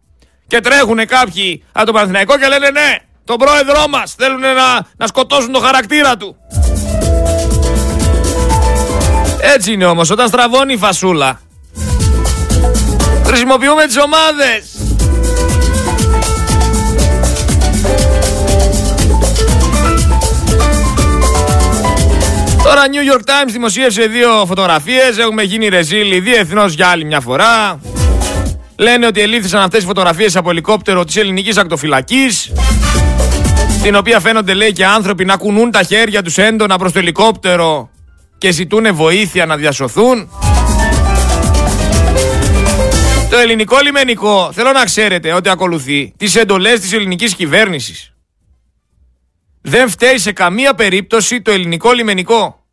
[0.47, 5.07] Και τρέχουν κάποιοι από τον Παναθηναϊκό και λένε ναι, τον πρόεδρό μας θέλουν να, να
[5.07, 6.35] σκοτώσουν το χαρακτήρα του.
[9.39, 11.39] Έτσι είναι όμως, όταν στραβώνει η φασούλα,
[13.25, 14.77] χρησιμοποιούμε τις ομάδες.
[22.63, 27.79] Τώρα New York Times δημοσίευσε δύο φωτογραφίες, έχουμε γίνει ρεζίλοι διεθνώς για άλλη μια φορά.
[28.75, 32.51] Λένε ότι ελήφθησαν αυτές οι φωτογραφίες από ελικόπτερο της ελληνικής ακτοφυλακής
[33.79, 37.89] στην οποία φαίνονται λέει και άνθρωποι να κουνούν τα χέρια τους έντονα προς το ελικόπτερο
[38.37, 40.29] και ζητούν βοήθεια να διασωθούν.
[43.29, 48.13] Το ελληνικό λιμενικό θέλω να ξέρετε ότι ακολουθεί τις εντολές της ελληνικής κυβέρνησης.
[49.61, 52.65] Δεν φταίει σε καμία περίπτωση το ελληνικό λιμενικό.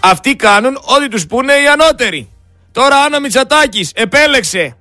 [0.00, 2.28] Αυτοί κάνουν ό,τι τους πούνε οι ανώτεροι.
[2.72, 4.76] Τώρα αν ο Μητσατάκης επέλεξε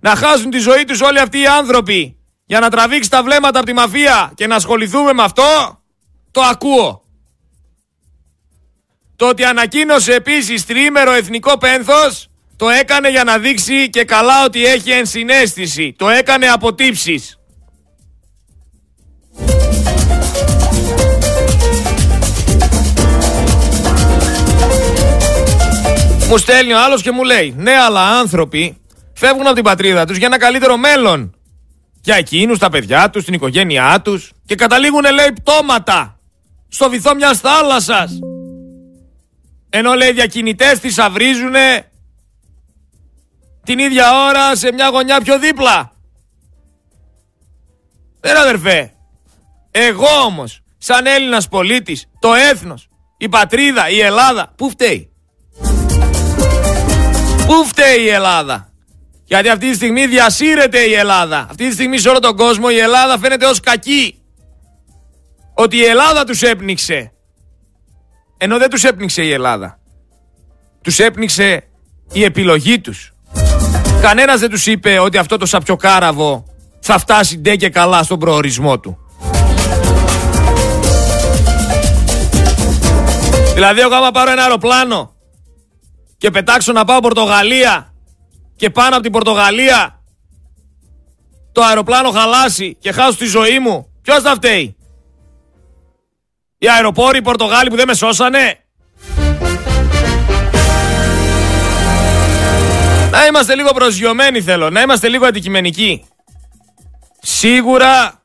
[0.00, 2.16] να χάσουν τη ζωή τους όλοι αυτοί οι άνθρωποι
[2.46, 5.80] για να τραβήξει τα βλέμματα από τη μαφία και να ασχοληθούμε με αυτό,
[6.30, 7.02] το ακούω.
[9.20, 14.64] Το ότι ανακοίνωσε επίσης τριήμερο εθνικό πένθος, το έκανε για να δείξει και καλά ότι
[14.64, 15.94] έχει ενσυναίσθηση.
[15.98, 17.38] Το έκανε από τύψεις.
[26.28, 28.76] Μου στέλνει ο άλλος και μου λέει Ναι αλλά άνθρωποι
[29.14, 31.34] φεύγουν από την πατρίδα τους για ένα καλύτερο μέλλον
[32.02, 36.18] για εκείνους, τα παιδιά τους, την οικογένειά τους και καταλήγουν λέει πτώματα
[36.68, 38.18] στο βυθό μιας θάλασσας.
[39.70, 41.90] Ενώ λέει διακινητές τις αυρίζουνε
[43.64, 45.92] την ίδια ώρα σε μια γωνιά πιο δίπλα.
[48.20, 48.92] Δεν αδερφέ.
[49.70, 55.12] Εγώ όμως, σαν Έλληνας πολίτης, το έθνος, η πατρίδα, η Ελλάδα, πού φταίει;
[57.46, 58.72] Πού φταίει η Ελλάδα;
[59.24, 61.46] Γιατί αυτή τη στιγμή διασύρεται η Ελλάδα.
[61.50, 64.14] Αυτή τη στιγμή σε όλο τον κόσμο η Ελλάδα φαίνεται ως κακή.
[65.54, 67.12] Ότι η Ελλάδα τους έπνιξε.
[68.42, 69.78] Ενώ δεν τους έπνιξε η Ελλάδα.
[70.82, 71.68] Τους έπνιξε
[72.12, 73.12] η επιλογή τους.
[74.00, 76.44] Κανένας δεν τους είπε ότι αυτό το σαπιοκάραβο
[76.80, 78.98] θα φτάσει ντε και καλά στον προορισμό του.
[83.54, 85.14] Δηλαδή εγώ άμα πάρω ένα αεροπλάνο
[86.16, 87.94] και πετάξω να πάω Πορτογαλία
[88.56, 90.02] και πάνω από την Πορτογαλία
[91.52, 94.76] το αεροπλάνο χαλάσει και χάσω τη ζωή μου, ποιος θα φταίει;
[96.62, 98.58] Οι αεροπόροι οι Πορτογάλοι που δεν με σώσανε.
[103.10, 106.04] Να είμαστε λίγο προσγειωμένοι θέλω, να είμαστε λίγο αντικειμενικοί.
[107.20, 108.22] Σίγουρα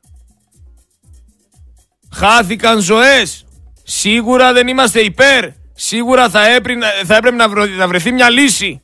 [2.12, 3.44] χάθηκαν ζωές.
[3.82, 5.48] Σίγουρα δεν είμαστε υπέρ.
[5.74, 7.36] Σίγουρα θα έπρεπε, θα έπρεπε
[7.76, 8.82] να βρεθεί μια λύση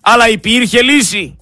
[0.00, 1.38] αλλά υπήρχε λύση.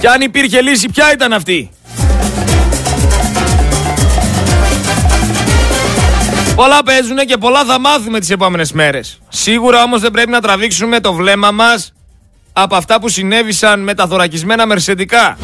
[0.00, 1.70] Και αν υπήρχε λύση ποια ήταν αυτή;
[6.56, 9.20] Πολλά παίζουν και πολλά θα μάθουμε τις επόμενες μέρες.
[9.28, 11.92] Σίγουρα όμως δεν πρέπει να τραβήξουμε το βλέμμα μας
[12.52, 15.38] από αυτά που συνέβησαν με τα θωρακισμένα μερσεντικά.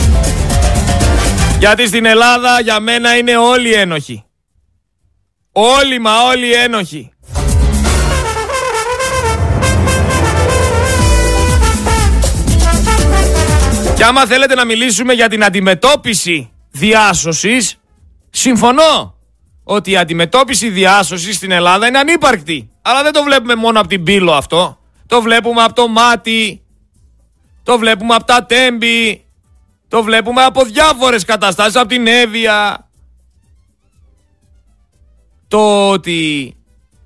[1.58, 4.24] Γιατί στην Ελλάδα για μένα είναι όλοι ένοχοι.
[5.52, 7.11] Όλοι μα όλοι ένοχοι.
[14.02, 17.76] Και άμα θέλετε να μιλήσουμε για την αντιμετώπιση διάσωσης,
[18.30, 19.18] συμφωνώ
[19.64, 22.70] ότι η αντιμετώπιση διάσωσης στην Ελλάδα είναι ανύπαρκτη.
[22.82, 24.78] Αλλά δεν το βλέπουμε μόνο από την πύλο αυτό.
[25.06, 26.62] Το βλέπουμε από το μάτι,
[27.62, 29.24] το βλέπουμε από τα τέμπη,
[29.88, 32.88] το βλέπουμε από διάφορες καταστάσεις, από την Εύβοια.
[35.48, 36.54] Το ότι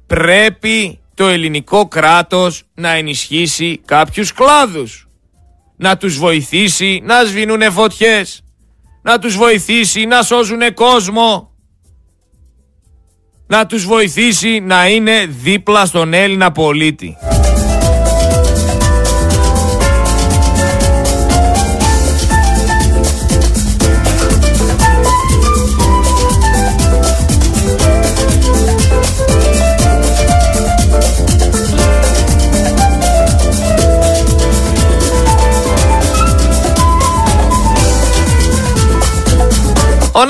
[0.07, 5.06] πρέπει το ελληνικό κράτος να ενισχύσει κάποιους κλάδους.
[5.77, 8.43] Να τους βοηθήσει να σβήνουν φωτιές.
[9.03, 11.51] Να τους βοηθήσει να σώζουν κόσμο.
[13.49, 17.17] να τους βοηθήσει να είναι δίπλα στον Έλληνα πολίτη.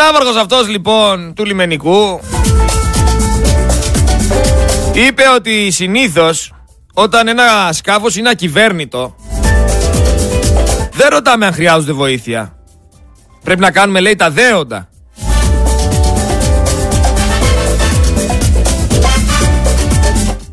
[0.07, 2.21] Ο ναύαρχος αυτός λοιπόν του λιμενικού
[4.93, 6.53] είπε ότι συνήθως
[6.95, 9.15] όταν ένα σκάφος είναι ακυβέρνητο
[10.93, 12.57] δεν ρωτάμε αν χρειάζονται βοήθεια.
[13.45, 14.89] Πρέπει να κάνουμε λέει τα δέοντα.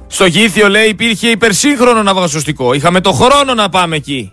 [0.08, 2.74] Στο Γήθιο λέει υπήρχε υπερσύγχρονο ναυαγοσωστικό.
[2.74, 4.32] Είχαμε το χρόνο να πάμε εκεί.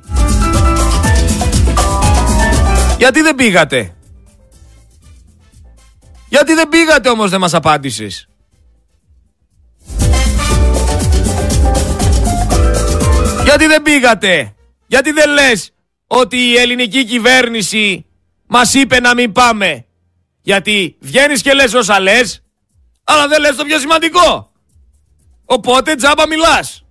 [2.99, 3.95] Γιατί δεν πήγατε;
[6.31, 8.29] Γιατί δεν πήγατε όμως δεν μας απάντησες;
[13.45, 14.55] Γιατί δεν πήγατε;
[14.87, 15.71] Γιατί δεν λες
[16.07, 18.07] ότι η ελληνική κυβέρνηση
[18.47, 19.85] μας είπε να μην πάμε;
[20.41, 22.43] Γιατί βγαίνεις και λες όσα λες,
[23.05, 24.51] αλλά δεν λες το πιο σημαντικό.
[25.45, 26.85] Οπότε τζάμπα μιλάς.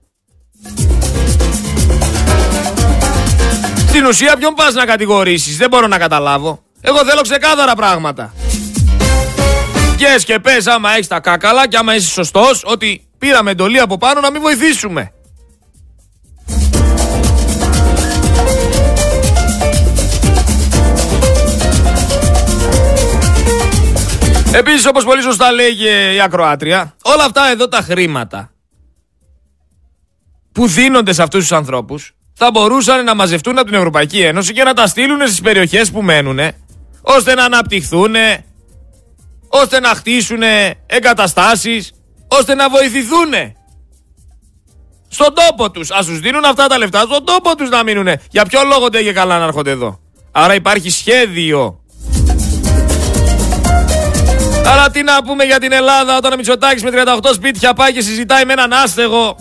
[3.87, 6.63] Στην ουσία ποιον πας να κατηγορήσεις, δεν μπορώ να καταλάβω.
[6.81, 8.33] Εγώ θέλω ξεκάθαρα πράγματα
[9.99, 13.97] βγες και πες άμα έχεις τα κάκαλα και άμα είσαι σωστός ότι πήραμε εντολή από
[13.97, 15.11] πάνω να μην βοηθήσουμε.
[24.53, 28.51] Επίσης όπως πολύ σωστά λέγει η Ακροάτρια, όλα αυτά εδώ τα χρήματα
[30.51, 34.63] που δίνονται σε αυτούς τους ανθρώπους θα μπορούσαν να μαζευτούν από την Ευρωπαϊκή Ένωση και
[34.63, 36.39] να τα στείλουν στις περιοχές που μένουν
[37.01, 38.15] ώστε να αναπτυχθούν,
[39.49, 40.41] ώστε να χτίσουν
[40.85, 41.91] εγκαταστάσεις,
[42.27, 43.33] ώστε να βοηθηθούν.
[45.07, 45.91] Στον τόπο τους.
[45.91, 48.07] Ας τους δίνουν αυτά τα λεφτά, στον τόπο τους να μείνουν.
[48.29, 49.99] Για ποιο λόγο δεν και καλά να έρχονται εδώ;
[50.31, 51.83] Άρα υπάρχει σχέδιο.
[54.65, 58.01] Αλλά τι να πούμε για την Ελλάδα όταν ο Μητσοτάκης με 38 σπίτια πάει και
[58.01, 59.37] συζητάει με έναν άστεγο.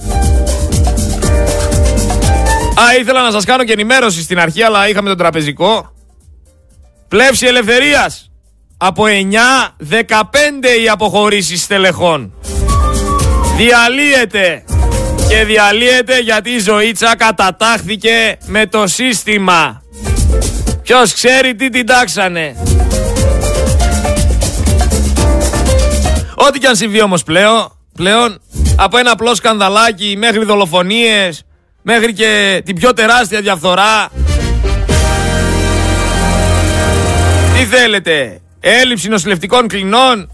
[2.81, 5.93] Α, ήθελα να σας κάνω και ενημέρωση στην αρχή, αλλά είχαμε τον τραπεζικό.
[7.09, 8.28] Πλεύση ελευθερίας
[8.81, 9.11] από 9,
[9.91, 9.95] 15
[10.83, 12.33] οι αποχωρήσεις στελεχών.
[13.57, 14.65] Διαλύεται
[15.29, 19.83] και διαλύεται γιατί η Ζωήτσα κατατάχθηκε με το σύστημα.
[20.83, 22.57] Ποιος ξέρει τι την τάξανε.
[26.35, 28.41] Ό,τι και αν συμβεί όμως πλέον, πλέον
[28.77, 31.43] από ένα απλό σκανδαλάκι μέχρι δολοφονίες,
[31.83, 34.09] μέχρι και την πιο τεράστια διαφθορά.
[37.57, 40.31] Τι θέλετε, έλλειψη νοσηλευτικών κλινών,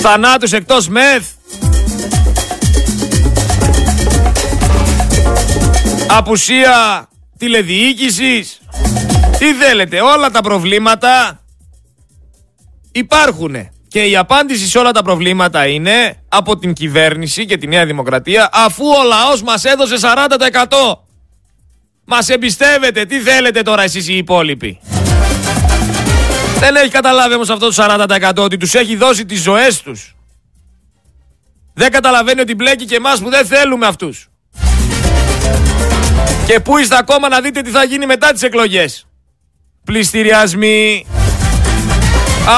[0.00, 1.26] θανάτους εκτός μεθ,
[6.08, 8.60] απουσία τηλεδιοίκησης,
[9.38, 11.40] τι θέλετε, όλα τα προβλήματα
[12.92, 13.56] υπάρχουν.
[13.88, 18.48] Και η απάντηση σε όλα τα προβλήματα είναι από την κυβέρνηση και τη Νέα Δημοκρατία
[18.52, 20.98] αφού ο λαός μας έδωσε 40%.
[22.04, 24.80] Μας εμπιστεύετε, τι θέλετε τώρα εσείς οι υπόλοιποι;
[26.58, 30.16] Δεν έχει καταλάβει όμως αυτό το 40% ότι τους έχει δώσει τις ζωές τους.
[31.74, 34.28] Δεν καταλαβαίνει ότι μπλέκει και εμάς που δεν θέλουμε αυτούς.
[36.46, 39.06] Και πού είστε ακόμα να δείτε τι θα γίνει μετά τις εκλογές.
[39.84, 41.06] Πληστηριασμοί,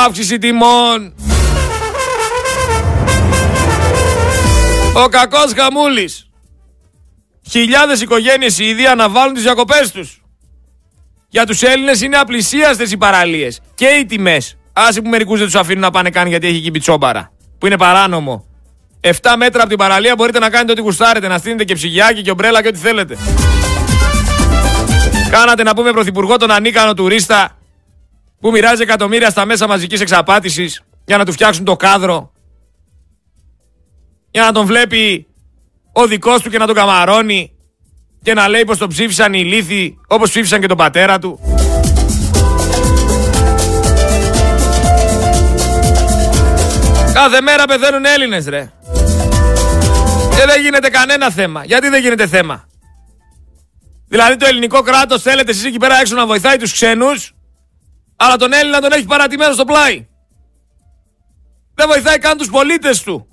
[0.04, 1.14] αύξηση τιμών.
[4.94, 6.28] Ο κακός χαμούλης.
[7.50, 10.22] Χιλιάδες οικογένειες ήδη αναβάλουν τις διακοπές τους.
[11.28, 14.58] Για τους Έλληνες είναι απλησίαστες οι παραλίες και οι τιμές.
[14.72, 17.32] Άσε που μερικούς δεν τους αφήνουν να πάνε καν γιατί έχει εκεί πιτσόμπαρα.
[17.58, 18.44] Που είναι παράνομο.
[19.00, 21.28] 7 μέτρα από την παραλία μπορείτε να κάνετε ό,τι γουστάρετε.
[21.28, 23.16] Να στείλετε και ψυγιάκι και ομπρέλα και ό,τι θέλετε.
[25.30, 27.58] Κάνατε να πούμε πρωθυπουργό τον ανίκανο τουρίστα
[28.40, 32.32] που μοιράζει εκατομμύρια στα μέσα μαζικής εξαπάτησης για να του φτιάξουν το κάδρο.
[34.30, 35.26] Για να τον βλέπει
[35.92, 37.52] ο δικός του και να τον καμαρώνει
[38.22, 41.49] και να λέει πως τον ψήφισαν οι λύθοι όπως ψήφισαν και τον πατέρα του.
[47.20, 48.72] Κάθε μέρα πεθαίνουν Έλληνες ρε.
[50.36, 51.64] Και δεν γίνεται κανένα θέμα.
[51.64, 52.68] Γιατί δεν γίνεται θέμα;
[54.08, 57.34] Δηλαδή το ελληνικό κράτος θέλετε εσείς εκεί πέρα έξω να βοηθάει τους ξένους
[58.16, 60.06] αλλά τον Έλληνα τον έχει παρατημένο στο πλάι.
[61.74, 63.26] Δεν βοηθάει καν τους πολίτες του.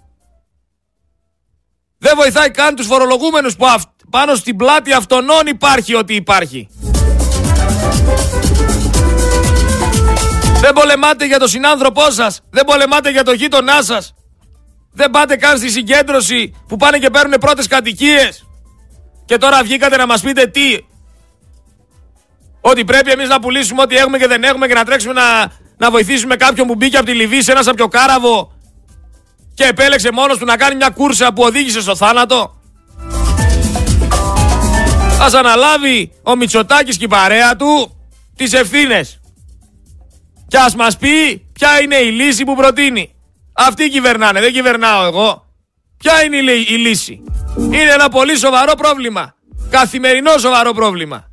[1.97, 6.69] Δεν βοηθάει καν τους φορολογούμενους που αυ πάνω στην πλάτη αυτών υπάρχει ότι υπάρχει.
[10.59, 12.41] Δεν πολεμάτε για τον συνάνθρωπό σας.
[12.49, 14.13] Δεν πολεμάτε για τον γείτονά σας.
[14.93, 18.45] Δεν πάτε καν στη συγκέντρωση που πάνε και παίρνουν πρώτες κατοικίες.
[19.25, 20.77] Και τώρα βγήκατε να μας πείτε τι.
[22.61, 25.91] Ότι πρέπει εμείς να πουλήσουμε ό,τι έχουμε και δεν έχουμε και να τρέξουμε να, να
[25.91, 28.51] βοηθήσουμε κάποιον που μπήκε από τη Λιβύη σε ένα σαπιοκάραβο
[29.53, 32.61] και επέλεξε μόνος του να κάνει μια κούρσα που οδήγησε στο θάνατο.
[35.21, 37.97] Ας αναλάβει ο Μητσοτάκης και η παρέα του
[38.35, 39.19] τις ευθύνες.
[40.47, 43.15] Και ας μας πει ποια είναι η λύση που προτείνει.
[43.53, 45.45] Αυτοί κυβερνάνε, δεν κυβερνάω εγώ.
[45.97, 47.23] Ποια είναι η λύση.
[47.57, 49.35] Είναι ένα πολύ σοβαρό πρόβλημα.
[49.69, 51.29] Καθημερινό σοβαρό πρόβλημα.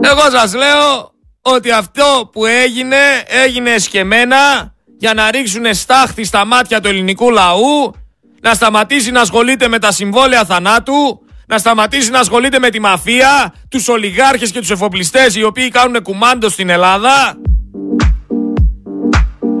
[0.00, 2.96] Εγώ σας λέω ότι αυτό που έγινε
[3.26, 7.94] έγινε εσκεμένα για να ρίξουν στάχτη στα μάτια του ελληνικού λαού,
[8.40, 11.19] να σταματήσει να ασχολείται με τα συμβόλαια θανάτου,
[11.50, 16.02] να σταματήσει να ασχολείται με τη μαφία, τους ολιγάρχες και τους εφοπλιστές οι οποίοι κάνουν
[16.02, 17.36] κουμάντο στην Ελλάδα.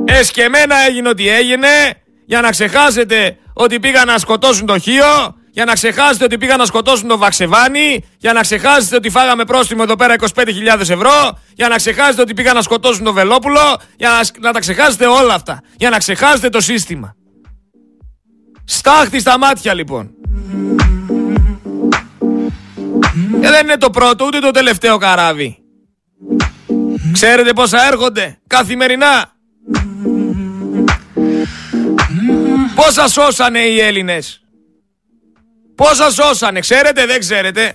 [0.04, 1.68] Εσκεμένα έγινε ότι έγινε
[2.26, 6.64] για να ξεχάσετε ότι πήγαν να σκοτώσουν το Χίο, για να ξεχάσετε ότι πήγαν να
[6.64, 11.76] σκοτώσουν τον Βαξεβάνη, για να ξεχάσετε ότι φάγαμε πρόστιμο εδώ πέρα 25.000 ευρώ, για να
[11.76, 15.90] ξεχάσετε ότι πήγαν να σκοτώσουν τον Βελόπουλο, για να, να τα ξεχάσετε όλα αυτά, για
[15.90, 17.14] να ξεχάσετε το σύστημα.
[18.64, 20.10] Στάχτη στα μάτια λοιπόν.
[23.40, 25.58] Και δεν είναι το πρώτο ούτε το τελευταίο καράβι.
[27.12, 29.32] Ξέρετε πόσα έρχονται καθημερινά;
[32.74, 34.40] Πόσα σώσανε οι Έλληνες;
[35.74, 37.74] Πόσα σώσανε, ξέρετε, δεν ξέρετε;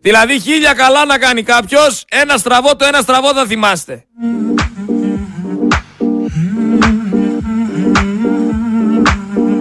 [0.00, 4.04] Δηλαδή χίλια καλά να κάνει κάποιος, ένα στραβό το ένα στραβό θα θυμάστε.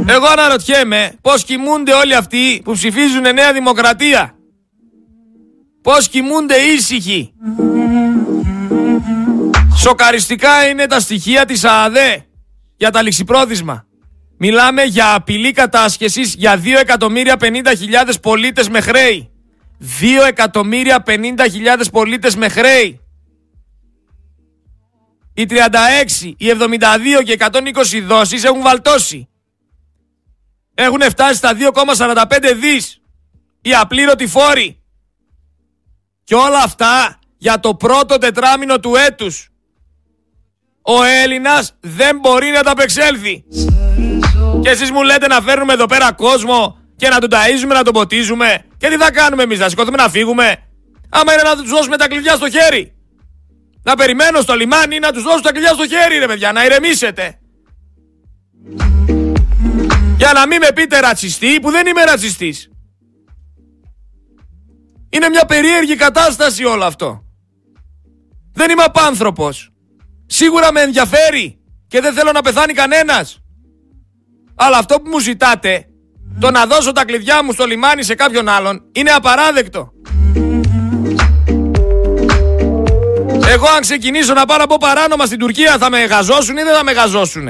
[0.08, 4.39] Εγώ αναρωτιέμαι πώς κοιμούνται όλοι αυτοί που ψηφίζουν Νέα Δημοκρατία.
[5.90, 7.34] Πώς κοιμούνται ήσυχοι.
[9.76, 12.26] Σοκαριστικά είναι τα στοιχεία της ΑΑΔΕ
[12.76, 13.86] για τα ληξιπρόθεσμα.
[14.38, 19.30] Μιλάμε για απειλή κατάσχεσης για 2.050.000 πολίτες με χρέη.
[20.02, 23.00] 2.050.000 πολίτες με χρέη.
[25.34, 29.30] Οι 36, οι 72 και 120 δόσεις έχουν βαλτώσει.
[30.74, 33.02] Έχουν φτάσει στα 2,45 δις.
[33.62, 34.79] Οι απλήρωτοι φόροι.
[36.30, 39.50] Και όλα αυτά για το πρώτο τετράμινο του έτους.
[40.82, 43.44] Ο Έλληνας δεν μπορεί να τα απεξέλθει.
[44.62, 47.94] Και εσείς μου λέτε να φέρνουμε εδώ πέρα κόσμο και να τον ταΐζουμε, να τον
[47.94, 48.66] ποτίζουμε.
[48.78, 50.58] Και τι θα κάνουμε εμείς, να σηκωθούμε να φύγουμε.
[51.10, 52.94] Άμα είναι να τους δώσουμε τα κλειδιά στο χέρι.
[53.84, 57.40] Να περιμένω στο λιμάνι να τους δώσω τα κλειδιά στο χέρι ρε παιδιά, να ηρεμήσετε.
[60.18, 62.70] Για να μην με πείτε ρατσιστή που δεν είμαι ρατσιστής.
[65.10, 67.24] Είναι μια περίεργη κατάσταση όλο αυτό.
[68.54, 69.72] Δεν είμαι απάνθρωπος.
[70.26, 73.40] Σίγουρα με ενδιαφέρει και δεν θέλω να πεθάνει κανένας.
[74.56, 75.86] Αλλά αυτό που μου ζητάτε,
[76.40, 79.92] το να δώσω τα κλειδιά μου στο λιμάνι σε κάποιον άλλον, είναι απαράδεκτο.
[83.50, 86.76] Εγώ αν ξεκινήσω να πάω να πω παράνομα στην Τουρκία θα με γαζώσουν ή δεν
[86.76, 87.48] θα με γαζώσουν.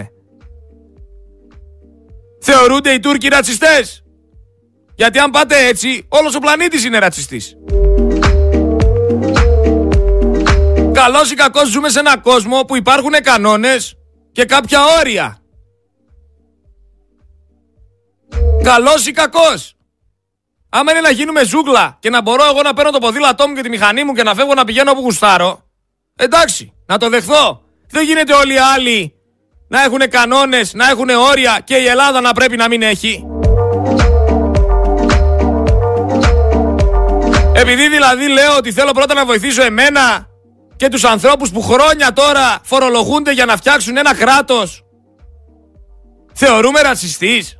[2.41, 4.03] Θεωρούνται οι Τούρκοι ρατσιστές.
[4.99, 7.55] Γιατί αν πάτε έτσι, όλος ο πλανήτης είναι ρατσιστής.
[10.93, 13.95] Καλώς ή κακώς ζούμε σε έναν κόσμο που υπάρχουν κανόνες
[14.31, 15.37] και κάποια όρια.
[18.63, 19.75] Καλός ή κακός.
[20.69, 23.61] Άμα είναι να γίνουμε ζούγκλα και να μπορώ εγώ να παίρνω το ποδήλατό μου και
[23.61, 25.63] τη μηχανή μου και να φεύγω να πηγαίνω όπου γουστάρω,
[26.15, 27.61] εντάξει, να το δεχθώ.
[27.89, 29.13] Δεν γίνεται όλοι οι άλλοι
[29.67, 33.28] να έχουν κανόνες, να έχουν όρια και η Ελλάδα να πρέπει να μην έχει.
[37.59, 40.27] Επειδή δηλαδή λέω ότι θέλω πρώτα να βοηθήσω εμένα
[40.75, 44.83] και τους ανθρώπους που χρόνια τώρα φορολογούνται για να φτιάξουν ένα κράτος.
[46.33, 47.57] Θεωρούμε ρατσιστής.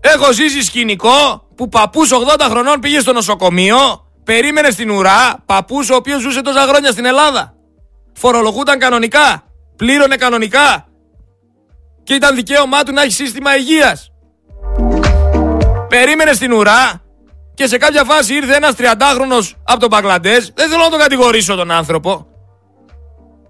[0.00, 5.94] Έχω ζήσει σκηνικό που παππούς 80 χρονών πήγε στο νοσοκομείο, περίμενε στην ουρά, παππούς ο
[5.94, 7.54] οποίος ζούσε τόσα χρόνια στην Ελλάδα.
[8.12, 9.44] Φορολογούταν κανονικά,
[9.76, 10.86] πλήρωνε κανονικά
[12.02, 14.10] και ήταν δικαίωμά του να έχει σύστημα υγείας.
[15.88, 17.02] Περίμενε στην ουρά
[17.54, 21.54] και σε κάποια φάση ήρθε ένας 30χρονος από τον Παγκλαντές, δεν θέλω να τον κατηγορήσω
[21.54, 22.26] τον άνθρωπο.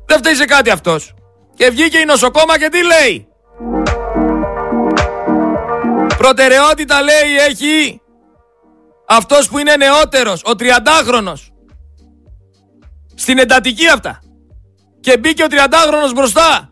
[0.06, 1.14] Δεν φταίει σε κάτι αυτός.
[1.54, 3.26] Και βγήκε η νοσοκόμα και τι λέει;
[6.16, 8.00] Προτεραιότητα λέει έχει
[9.06, 11.48] αυτός που είναι νεότερος, ο 30χρονος.
[13.14, 14.20] Στην εντατική αυτά.
[15.00, 16.71] Και μπήκε ο 30χρονος μπροστά.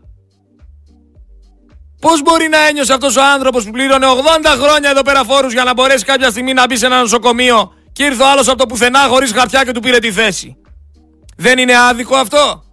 [2.01, 4.05] Πώς μπορεί να ένιωσε αυτός ο άνθρωπος που πλήρωνε
[4.43, 7.73] 80 χρόνια εδώ πέρα φόρους για να μπορέσει κάποια στιγμή να μπει σε ένα νοσοκομείο
[7.91, 10.57] και ήρθε ο άλλος από το πουθενά χωρίς χαρτιά και του πήρε τη θέση;
[11.37, 12.63] Δεν είναι άδικο αυτό;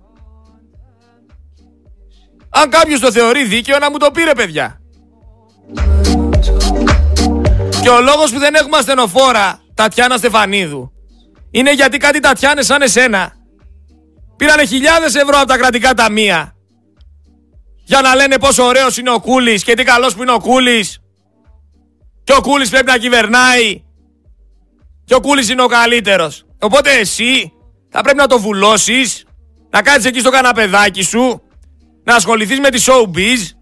[2.49, 4.81] Αν κάποιος το θεωρεί δίκαιο να μου το πήρε παιδιά.
[7.83, 10.93] Και ο λόγος που δεν έχουμε ασθενοφόρα Τατιάνα Στεφανίδου
[11.51, 13.33] είναι γιατί κάτι Τατιάνες σαν εσένα
[14.37, 16.53] πήρανε χιλιάδες ευρώ από τα κρατικά ταμεία
[17.89, 20.99] για να λένε πόσο ωραίος είναι ο Κούλης και τι καλός που είναι ο Κούλης
[22.25, 23.83] και ο Κούλης πρέπει να κυβερνάει
[25.05, 26.45] και ο Κούλης είναι ο καλύτερος.
[26.61, 27.53] Οπότε εσύ
[27.91, 29.25] θα πρέπει να το βουλώσεις,
[29.71, 31.43] να κάτσεις εκεί στο καναπεδάκι σου,
[32.05, 33.57] να ασχοληθείς με τη showbiz,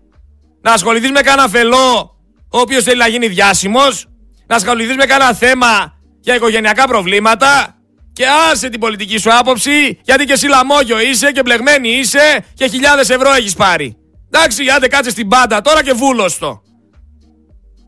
[0.61, 2.17] να ασχοληθείς με κανένα φελό
[2.51, 4.07] ο οποίος θέλει να γίνει διάσημος,
[4.47, 7.77] να ασχοληθείς με κανένα θέμα για οικογενειακά προβλήματα
[8.13, 12.67] και άσε την πολιτική σου άποψη γιατί και εσύ λαμόγιο είσαι και μπλεγμένη είσαι και
[12.67, 13.97] χιλιάδες ευρώ έχεις πάρει.
[14.31, 16.63] Εντάξει, άντε κάτσε στην πάντα τώρα και βούλωστο.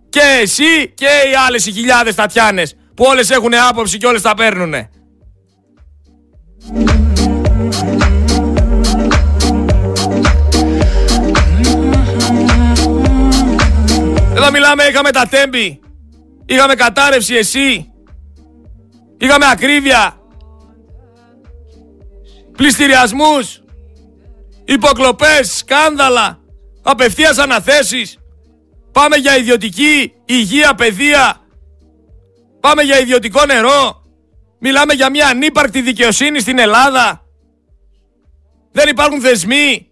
[0.09, 4.35] Και εσύ και οι άλλες οι χιλιάδες τατιάνες που όλες έχουν άποψη και όλες τα
[4.35, 4.91] παίρνουνε.
[14.35, 15.81] Εδώ μιλάμε, είχαμε τα τέμπη.
[16.47, 17.93] Είχαμε κατάρρευση εσύ.
[19.19, 20.17] Είχαμε ακρίβεια.
[22.57, 23.63] Πληστηριασμούς.
[24.69, 26.39] Υποκλοπές, σκάνδαλα.
[26.83, 28.19] Απευθείας αναθέσεις.
[28.93, 31.41] Πάμε για ιδιωτική υγεία, παιδεία.
[32.61, 34.03] Πάμε για ιδιωτικό νερό.
[34.59, 37.25] Μιλάμε για μια ανύπαρκτη δικαιοσύνη στην Ελλάδα.
[38.73, 39.89] Δεν υπάρχουν θεσμοί.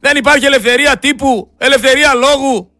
[0.00, 2.70] Δεν υπάρχει ελευθερία τύπου, ελευθερία λόγου.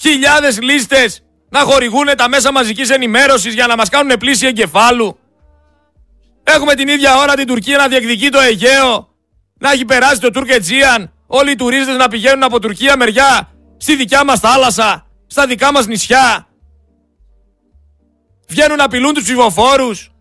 [0.00, 5.18] Χιλιάδες λίστες να χορηγούν τα μέσα μαζικής ενημέρωσης για να μας κάνουν πλήση εγκεφάλου.
[6.42, 9.11] Έχουμε την ίδια ώρα την Τουρκία να διεκδικεί το Αιγαίο,
[9.62, 14.24] να έχει περάσει το Τουρκετζίαν, όλοι οι τουρίστες να πηγαίνουν από Τουρκία μεριά στη δικιά
[14.24, 16.48] μας θάλασσα, στα δικά μας νησιά.
[18.48, 20.12] Βγαίνουν να απειλούν τους ψηφοφόρους.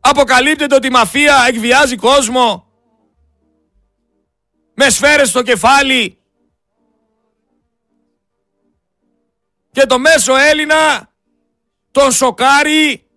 [0.00, 2.66] Αποκαλύπτεται ότι η μαφία εκβιάζει κόσμο.
[4.74, 6.18] Με σφαίρες στο κεφάλι.
[9.70, 11.10] Και το μέσο Έλληνα
[11.90, 13.09] τον σοκάρει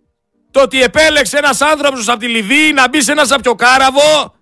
[0.54, 4.34] το ότι επέλεξε ένας άνθρωπος από τη Λιβύη να μπει σε ένα σαπιοκάραβο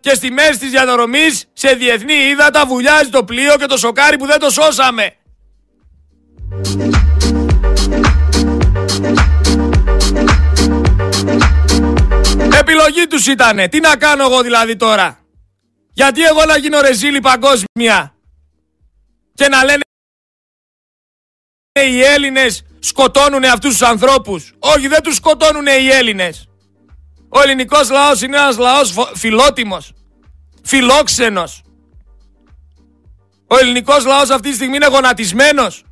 [0.00, 4.26] και στη μέση της διαδρομής σε διεθνή ύδατα βουλιάζει το πλοίο και το σοκάρι που
[4.26, 5.16] δεν το σώσαμε.
[12.58, 13.68] Επιλογή τους ήτανε.
[13.68, 15.18] Τι να κάνω εγώ δηλαδή τώρα;
[15.92, 18.14] Γιατί εγώ να γίνω ρεζίλη παγκόσμια
[19.34, 19.82] και να λένε
[21.72, 24.52] οι Έλληνες σκοτώνουν αυτούς τους ανθρώπους.
[24.58, 26.48] Όχι δεν τους σκοτώνουν οι Έλληνες.
[27.28, 29.92] Ο ελληνικός λαός είναι ένας λαός φιλότιμος.
[30.62, 31.62] Φιλόξενος.
[33.46, 35.84] Ο ελληνικός λαός αυτή τη στιγμή είναι γονατισμένος.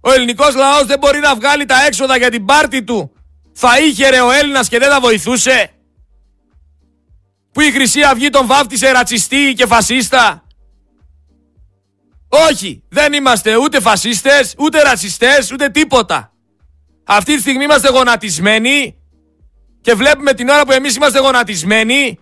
[0.00, 3.12] Ο ελληνικός λαός δεν μπορεί να βγάλει τα έξοδα για την πάρτη του.
[3.52, 5.70] Θα είχε ο Έλληνας και δεν θα βοηθούσε.
[7.52, 10.45] Που η Χρυσή Αυγή τον βάφτισε ρατσιστή και φασίστα.
[12.28, 16.32] Όχι, δεν είμαστε ούτε φασίστες, ούτε ρατσιστές, ούτε τίποτα.
[17.04, 18.96] Αυτή τη στιγμή είμαστε γονατισμένοι
[19.80, 22.18] και βλέπουμε την ώρα που εμείς είμαστε γονατισμένοι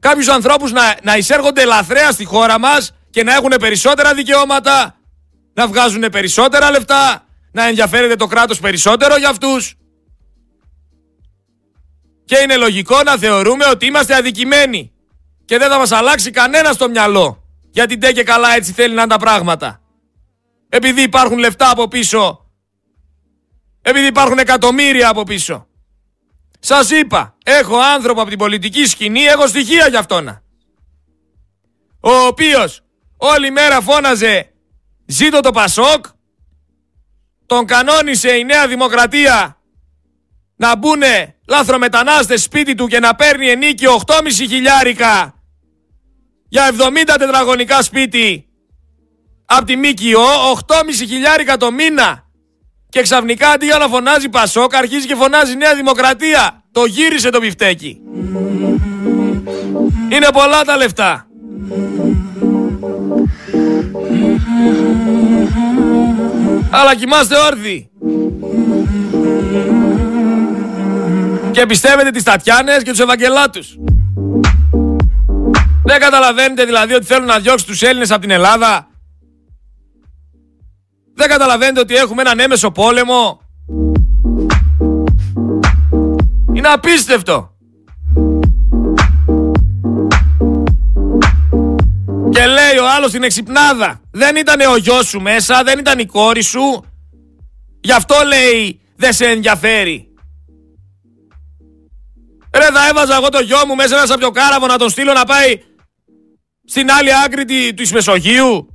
[0.00, 4.96] κάποιους ανθρώπους να, να εισέρχονται λαθρέα στη χώρα μας και να έχουν περισσότερα δικαιώματα,
[5.54, 9.74] να βγάζουν περισσότερα λεφτά, να ενδιαφέρεται το κράτος περισσότερο για αυτούς.
[12.24, 14.92] Και είναι λογικό να θεωρούμε ότι είμαστε αδικημένοι
[15.44, 17.39] και δεν θα μας αλλάξει κανένα στο μυαλό.
[17.70, 19.80] Γιατί ντε και καλά έτσι θέλει να είναι τα πράγματα.
[20.68, 22.50] Επειδή υπάρχουν λεφτά από πίσω.
[23.82, 25.66] Επειδή υπάρχουν εκατομμύρια από πίσω.
[26.60, 30.42] Σας είπα, έχω άνθρωπο από την πολιτική σκηνή, έχω στοιχεία για αυτόνα.
[32.00, 32.82] Ο οποίος
[33.16, 34.52] όλη μέρα φώναζε
[35.06, 36.04] «Ζήτω το Πασόκ»,
[37.46, 39.60] τον κανόνισε η Νέα Δημοκρατία
[40.56, 45.39] να μπουνε λάθρομετανάστες σπίτι του και να παίρνει ενίκιο 8,5 χιλιάρικα
[46.50, 48.44] για 70 τετραγωνικά σπίτι
[49.44, 50.74] από τη ΜΚΟ 8,5
[51.08, 52.24] χιλιάρικα το μήνα.
[52.88, 56.62] Και ξαφνικά αντί για να φωνάζει Πασόκ αρχίζει και φωνάζει Νέα Δημοκρατία.
[56.72, 58.00] Το γύρισε το πιφτέκι.
[60.12, 61.26] Είναι πολλά τα λεφτά.
[66.70, 67.90] Αλλά κοιμάστε όρθιοι.
[71.50, 73.76] Και πιστεύετε τις Τατιάνες και τους Ευαγγελάτους.
[75.84, 78.88] Δεν καταλαβαίνετε δηλαδή ότι θέλουν να διώξουν τους Έλληνες από την Ελλάδα;
[81.14, 83.40] Δεν καταλαβαίνετε ότι έχουμε έναν έμεσο πόλεμο;
[86.52, 87.50] Είναι απίστευτο.
[93.00, 94.00] άλλος στην εξυπνάδα.
[94.10, 96.84] Δεν ήταν ο γιος σου μέσα, δεν ήταν η κόρη σου.
[97.80, 100.08] Γι' αυτό λέει δεν σε ενδιαφέρει.
[102.54, 105.62] Ρε θα έβαζα εγώ το γιο μου μέσα ένα σαπιοκάραβο να τον στείλω να πάει
[106.70, 108.68] στην άλλη άκρη της Μεσογείου.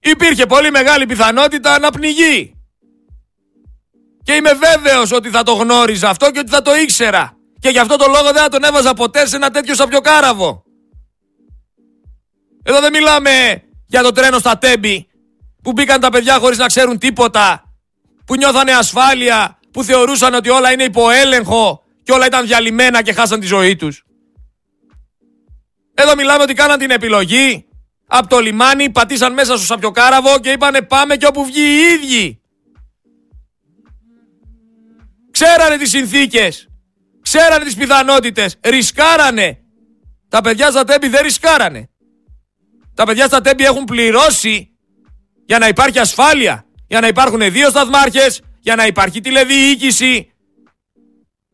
[0.00, 2.54] Υπήρχε πολύ μεγάλη πιθανότητα να πνιγεί.
[4.22, 7.36] Και είμαι βέβαιος ότι θα το γνώριζα αυτό και ότι θα το ήξερα.
[7.60, 10.62] Και γι' αυτό το λόγο δεν θα τον έβαζα ποτέ σε ένα τέτοιο σαπιοκάραβο.
[12.62, 15.08] Εδώ δεν μιλάμε για το τρένο στα τέμπη
[15.62, 17.72] που μπήκαν τα παιδιά χωρίς να ξέρουν τίποτα,
[18.26, 23.40] που νιώθανε ασφάλεια, που θεωρούσαν ότι όλα είναι υποέλεγχο και όλα ήταν διαλυμένα και χάσαν
[23.40, 24.05] τη ζωή τους.
[25.98, 27.66] Εδώ μιλάμε ότι κάναν την επιλογή,
[28.06, 32.40] από το λιμάνι πατήσαν μέσα στο σαπιοκάραβο και είπανε πάμε και όπου βγει οι ίδιοι.
[35.30, 36.68] Ξέρανε τις συνθήκες,
[37.22, 39.58] ξέρανε τις πιθανότητες, ρισκάρανε.
[40.28, 41.90] Τα παιδιά στα τέμπη δεν ρισκάρανε.
[42.94, 44.70] Τα παιδιά στα τέμπη έχουν πληρώσει
[45.46, 50.32] για να υπάρχει ασφάλεια, για να υπάρχουν δύο σταθμάρχες, για να υπάρχει τηλεδιοίκηση,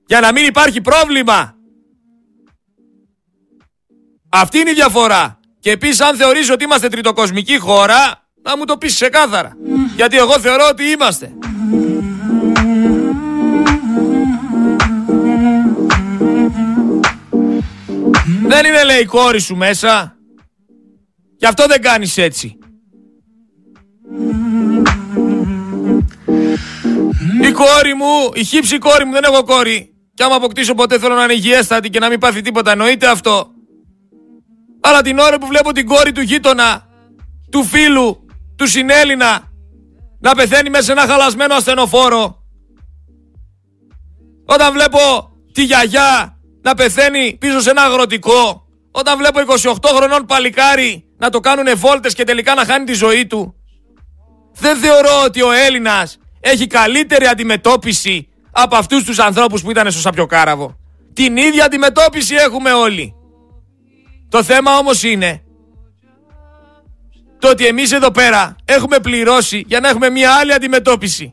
[0.06, 1.56] για να μην υπάρχει πρόβλημα.
[4.34, 5.38] Αυτή είναι η διαφορά.
[5.60, 9.56] Και επίση, αν θεωρείς ότι είμαστε τριτοκοσμική χώρα, να μου το πεις ξεκάθαρα.
[9.96, 11.32] Γιατί εγώ θεωρώ ότι είμαστε.
[18.46, 20.16] Δεν είναι λέει η κόρη σου μέσα.
[21.36, 22.58] Γι' αυτό δεν κάνεις έτσι.
[27.42, 29.94] Η κόρη μου, η χύψη κόρη μου, δεν έχω κόρη.
[30.14, 33.51] Κι άμα αποκτήσω ποτέ θέλω να είναι υγιέστατη και να μην πάθει τίποτα, εννοείται αυτό.
[34.82, 36.86] Αλλά την ώρα που βλέπω την κόρη του γείτονα,
[37.50, 38.26] του φίλου,
[38.56, 39.52] του συνέλληνα,
[40.20, 42.42] να πεθαίνει μέσα σε ένα χαλασμένο ασθενοφόρο.
[44.44, 44.98] Όταν βλέπω
[45.52, 48.66] τη γιαγιά να πεθαίνει πίσω σε ένα αγροτικό.
[48.90, 53.26] Όταν βλέπω 28 χρονών παλικάρι να το κάνουν βόλτες και τελικά να χάνει τη ζωή
[53.26, 53.54] του.
[54.52, 60.00] Δεν θεωρώ ότι ο Έλληνας έχει καλύτερη αντιμετώπιση από αυτούς τους ανθρώπους που ήταν στο
[60.00, 60.76] Σαπιοκάραβο.
[61.12, 63.14] Την ίδια αντιμετώπιση έχουμε όλοι.
[64.32, 65.42] Το θέμα όμως είναι
[67.38, 71.32] το ότι εμείς εδώ πέρα έχουμε πληρώσει για να έχουμε μια άλλη αντιμετώπιση.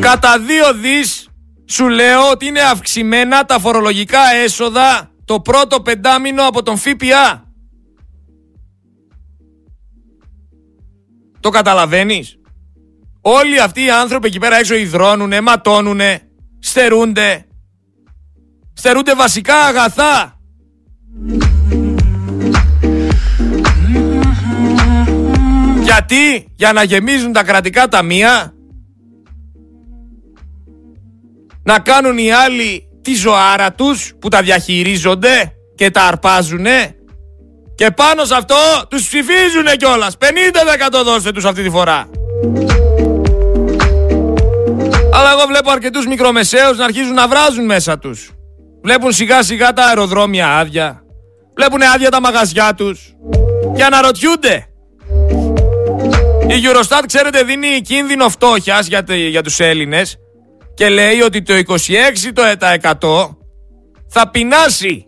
[0.00, 1.28] Κατά δύο δις
[1.68, 7.52] σου λέω ότι είναι αυξημένα τα φορολογικά έσοδα το πρώτο πεντάμινο από τον ΦΠΑ.
[11.40, 12.38] Το καταλαβαίνεις;
[13.20, 16.20] Όλοι αυτοί οι άνθρωποι εκεί πέρα έξω υδρώνουνε, ματώνουνε,
[16.58, 17.46] στερούνται.
[18.74, 20.36] Στερούνται βασικά αγαθά.
[25.82, 28.54] Γιατί, για να γεμίζουν τα κρατικά ταμεία,
[31.62, 36.94] να κάνουν οι άλλοι τη ζωάρα τους που τα διαχειρίζονται και τα αρπάζουνε
[37.74, 38.56] και πάνω σε αυτό
[38.88, 40.16] τους ψηφίζουνε κιόλας.
[40.18, 42.08] 50% δώστε τους αυτή τη φορά.
[45.12, 48.30] Αλλά εγώ βλέπω αρκετούς μικρομεσαίους να αρχίζουν να βράζουν μέσα τους.
[48.82, 51.02] Βλέπουν σιγά σιγά τα αεροδρόμια άδεια.
[51.54, 53.14] Βλέπουν άδεια τα μαγαζιά τους.
[53.76, 54.66] Και αναρωτιούνται.
[56.46, 60.16] Η Eurostat, ξέρετε, δίνει κίνδυνο φτώχειας για, για τους Έλληνες
[60.74, 63.36] και λέει ότι το 26%
[64.08, 65.06] θα πεινάσει.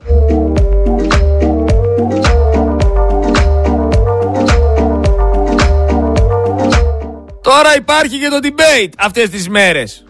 [7.41, 10.05] Τώρα υπάρχει και το debate αυτές τις μέρες.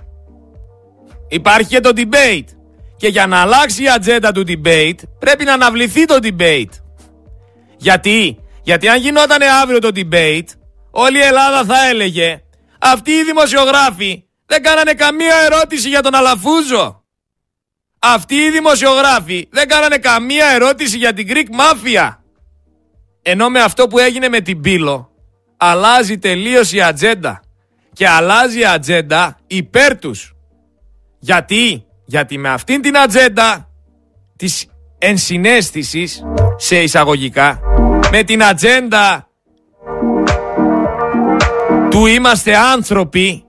[1.28, 2.44] Υπάρχει και το debate.
[3.04, 6.70] Και για να αλλάξει η ατζέντα του debate πρέπει να αναβληθεί το debate.
[7.76, 10.46] Γιατί; Γιατί αν γινόταν αύριο το debate
[10.90, 12.42] όλη η Ελλάδα θα έλεγε
[12.78, 17.04] αυτοί οι δημοσιογράφοι δεν κάνανε καμία ερώτηση για τον Αλαφούζο.
[17.98, 22.16] Αυτοί οι δημοσιογράφοι δεν κάνανε καμία ερώτηση για την Greek Mafia.
[23.22, 25.10] Ενώ με αυτό που έγινε με την Πύλο
[25.56, 27.40] αλλάζει τελείως η ατζέντα.
[27.92, 30.34] Και αλλάζει η ατζέντα υπέρ τους.
[31.18, 33.68] Γιατί; Γιατί με αυτήν την ατζέντα
[34.36, 34.66] της
[34.98, 36.22] ενσυναίσθησης
[36.56, 37.60] σε εισαγωγικά
[38.10, 39.28] με την ατζέντα
[41.90, 43.44] του είμαστε άνθρωποι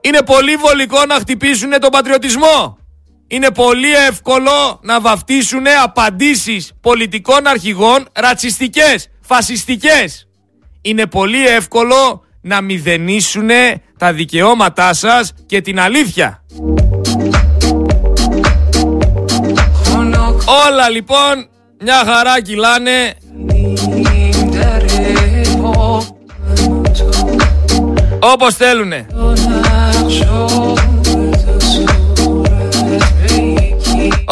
[0.00, 2.78] είναι πολύ βολικό να χτυπήσουν τον πατριωτισμό.
[3.26, 10.28] Είναι πολύ εύκολο να βαφτίσουν απαντήσεις πολιτικών αρχηγών ρατσιστικές, φασιστικές.
[10.82, 13.48] Είναι πολύ εύκολο να μηδενίσουν
[13.98, 16.44] τα δικαιώματά σας και την αλήθεια.
[20.46, 21.48] Όλα λοιπόν
[21.80, 23.14] μια χαρά κυλάνε
[28.20, 29.06] όπως θέλουνε.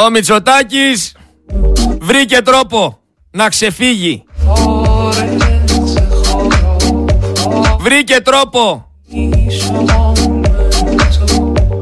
[0.07, 1.17] Ο Μητσοτάκης
[2.01, 2.99] βρήκε τρόπο
[3.31, 4.25] να ξεφύγει.
[7.79, 8.87] Βρήκε τρόπο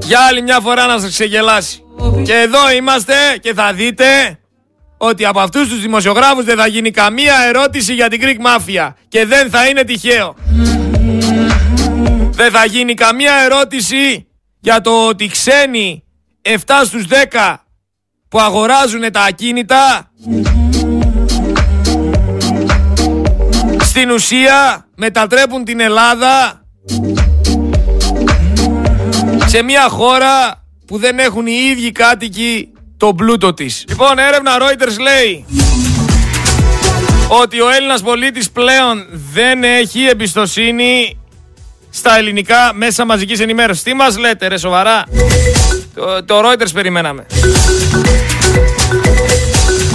[0.03, 1.83] για άλλη μια φορά να σας ξεγελάσει.
[2.25, 4.39] Και εδώ είμαστε και θα δείτε
[4.99, 9.27] ότι από αυτούς τους δημοσιογράφους δεν θα γίνει καμία ερώτηση για την Greek Mafia και
[9.27, 10.35] δεν θα είναι τυχαίο.
[12.31, 14.27] Δεν θα γίνει καμία ερώτηση
[14.61, 16.05] για το ότι ξένοι
[16.43, 17.55] 7 στους 10
[18.29, 20.11] που αγοράζουν τα ακίνητα
[23.81, 26.63] στην ουσία μετατρέπουν την Ελλάδα
[29.47, 33.85] σε μια χώρα που δεν έχουν οι ίδιοι κάτοικοι το πλούτο της.
[33.89, 35.45] Λοιπόν, έρευνα Reuters λέει
[37.29, 41.19] ότι ο Έλληνας πολίτης πλέον δεν έχει εμπιστοσύνη
[41.91, 43.83] στα ελληνικά μέσα μαζικής ενημέρωσης.
[43.83, 45.05] Τι μας λέτε ρε σοβαρά;
[45.95, 47.27] Το, το Reuters περιμέναμε.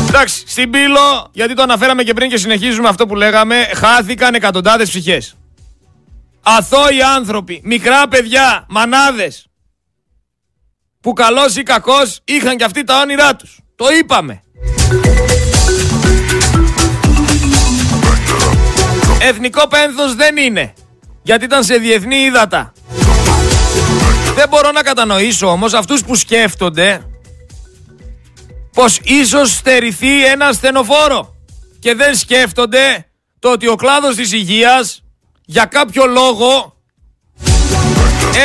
[0.08, 4.90] Εντάξει, στην πύλο, γιατί το αναφέραμε και πριν και συνεχίζουμε αυτό που λέγαμε, χάθηκαν εκατοντάδες
[4.90, 5.36] ψυχές.
[6.44, 9.48] Αθώοι άνθρωποι, μικρά παιδιά, μανάδες,
[11.04, 13.60] που καλός ή κακός είχαν και αυτοί τα όνειρά τους.
[13.76, 14.44] Το είπαμε.
[19.20, 20.74] Εθνικό πένθος δεν είναι,
[21.24, 22.74] γιατί ήταν σε διεθνή ύδατα.
[24.36, 27.06] Δεν μπορώ να κατανοήσω όμως αυτούς που σκέφτονται
[28.74, 31.36] πως ίσως στερηθεί ένα στενοφόρο
[31.80, 33.06] και δεν σκέφτονται
[33.40, 35.04] το ότι ο κλάδος της υγείας
[35.46, 36.78] για κάποιο λόγο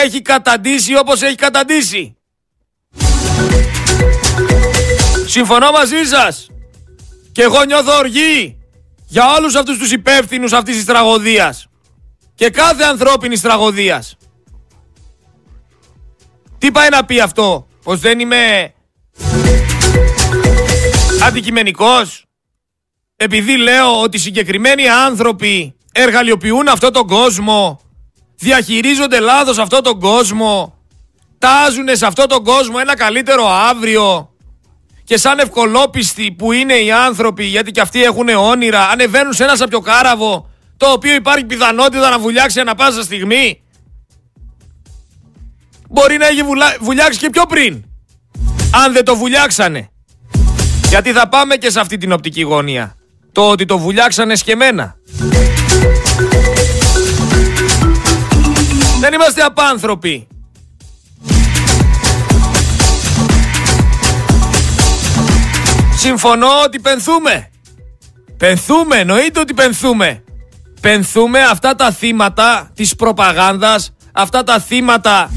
[0.05, 2.18] έχει καταντήσει όπως έχει καταντήσει.
[5.27, 6.47] Συμφωνώ μαζί σας
[7.33, 8.59] και εγώ νιώθω οργή
[9.07, 11.67] για όλους αυτούς τους υπεύθυνους αυτής της τραγωδίας
[12.35, 14.17] και κάθε ανθρώπινης τραγωδίας.
[16.59, 18.73] Τι πάει να πει αυτό, πως δεν είμαι
[21.23, 22.25] αντικειμενικός,
[23.17, 27.81] επειδή λέω ότι συγκεκριμένοι άνθρωποι εργαλειοποιούν αυτόν τον κόσμο,
[28.37, 30.78] διαχειρίζονται λάθος αυτόν τον κόσμο,
[31.39, 34.33] τάζουν σε αυτόν τον κόσμο ένα καλύτερο αύριο
[35.05, 39.57] και σαν ευκολόπιστοι που είναι οι άνθρωποι γιατί και αυτοί έχουν όνειρα ανεβαίνουν σε ένα
[39.57, 43.63] σαπιοκάραβο το οποίο υπάρχει πιθανότητα να βουλιάξει ανα πάσα στιγμή.
[45.89, 46.43] Μπορεί να έχει
[46.81, 47.85] βουλιάξει και πιο πριν.
[48.85, 49.91] Αν δεν το βουλιάξανε.
[50.89, 52.97] Γιατί θα πάμε και σε αυτή την οπτική γωνία.
[53.33, 54.97] Το ότι το βουλιάξανε σκεμμένα.
[59.01, 60.27] Δεν είμαστε απάνθρωποι.
[65.99, 67.51] Συμφωνώ ότι πενθούμε.
[68.37, 70.23] Πενθούμε, εννοείται ότι πενθούμε.
[70.81, 75.31] Πενθούμε αυτά τα θύματα της προπαγάνδας, αυτά τα θύματα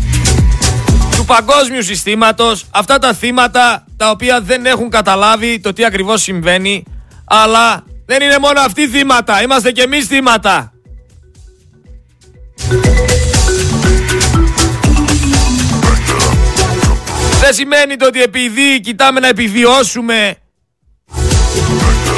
[1.15, 6.83] του παγκόσμιου συστήματος, αυτά τα θύματα τα οποία δεν έχουν καταλάβει το τι ακριβώς συμβαίνει,
[7.25, 10.71] αλλά δεν είναι μόνο αυτοί θύματα, είμαστε και εμείς θύματα.
[17.41, 20.35] Δεν σημαίνει το ότι επειδή κοιτάμε να επιβιώσουμε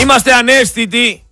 [0.04, 1.24] είμαστε ανέστητοι.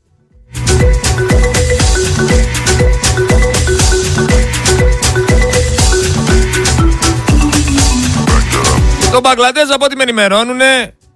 [9.12, 10.60] Το Μπαγκλαντές από ό,τι με ενημερώνουν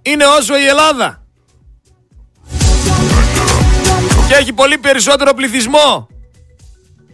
[0.02, 1.22] είναι όσο η Ελλάδα.
[4.28, 6.08] Και έχει πολύ περισσότερο πληθυσμό.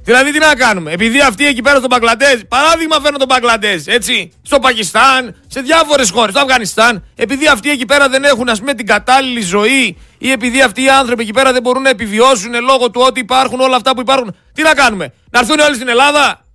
[0.04, 4.32] Δηλαδή τι να κάνουμε, επειδή αυτοί εκεί πέρα στο Μπαγκλαντές, παράδειγμα φέρνω τον Μπαγκλαντές, έτσι,
[4.42, 8.74] στο Πακιστάν, σε διάφορες χώρες, στο Αφγανιστάν, επειδή αυτοί εκεί πέρα δεν έχουν ας πούμε
[8.74, 12.90] την κατάλληλη ζωή ή επειδή αυτοί οι άνθρωποι εκεί πέρα δεν μπορούν να επιβιώσουν λόγω
[12.90, 16.46] του ότι υπάρχουν όλα αυτά που υπάρχουν, τι να κάνουμε, να έρθουν όλοι στην Ελλάδα;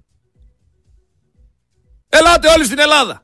[2.10, 3.24] Ελάτε όλοι στην Ελλάδα.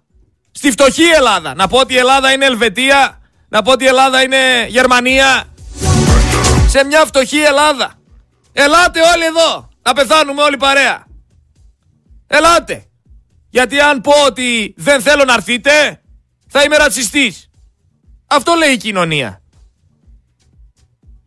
[0.51, 1.53] Στη φτωχή Ελλάδα.
[1.55, 5.43] Να πω ότι η Ελλάδα είναι Ελβετία, να πω ότι η Ελλάδα είναι Γερμανία.
[6.67, 7.93] Σε μια φτωχή Ελλάδα.
[8.53, 9.72] Ελάτε όλοι εδώ.
[9.83, 11.05] Να πεθάνουμε όλοι παρέα.
[12.27, 12.85] Ελάτε.
[13.49, 16.01] Γιατί αν πω ότι δεν θέλω να έρθείτε,
[16.47, 17.49] θα είμαι ρατσιστής.
[18.27, 19.41] Αυτό λέει η κοινωνία.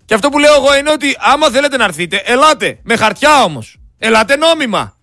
[0.05, 2.79] Και αυτό που λέω εγώ είναι ότι άμα θέλετε να έρθείτε, ελάτε.
[2.83, 3.77] Με χαρτιά όμως.
[3.99, 4.97] Ελάτε νόμιμα.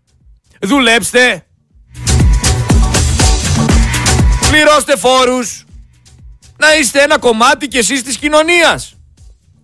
[0.62, 1.45] Δουλέψτε.
[4.49, 5.66] Πληρώστε φόρους.
[6.58, 8.95] Να είστε ένα κομμάτι κι εσείς της κοινωνίας.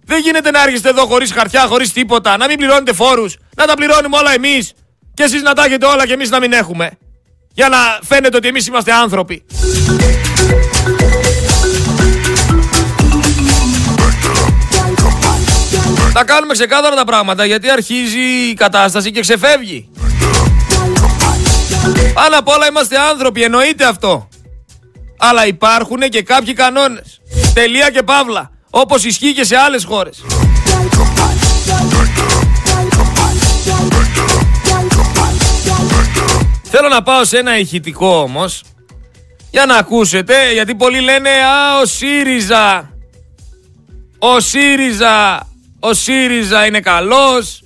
[0.10, 3.74] Δεν γίνεται να έρχεστε εδώ χωρίς χαρτιά, χωρίς τίποτα, να μην πληρώνετε φόρους, να τα
[3.74, 4.74] πληρώνουμε όλα εμείς
[5.14, 6.92] και εσείς να τα έχετε όλα και εμείς να μην έχουμε.
[7.54, 9.46] Για να φαίνεται ότι εμείς είμαστε άνθρωποι.
[16.14, 19.90] Θα κάνουμε ξεκάθαρα τα πράγματα γιατί αρχίζει η κατάσταση και ξεφεύγει.
[22.14, 24.30] Πάνω απ' όλα είμαστε άνθρωποι, εννοείται αυτό.
[25.18, 27.22] Αλλά υπάρχουν και κάποιοι κανόνες.
[27.54, 28.52] Τελεία και παύλα.
[28.70, 30.24] Όπως ισχύει και σε άλλες χώρες.
[36.64, 38.64] Θέλω να πάω σε ένα ηχητικό όμως
[39.52, 42.94] για να ακούσετε γιατί πολλοί λένε «Α, ο ΣΥΡΙΖΑ,
[44.20, 45.48] ο ΣΥΡΙΖΑ,
[45.80, 47.64] ο ΣΥΡΙΖΑ είναι καλός,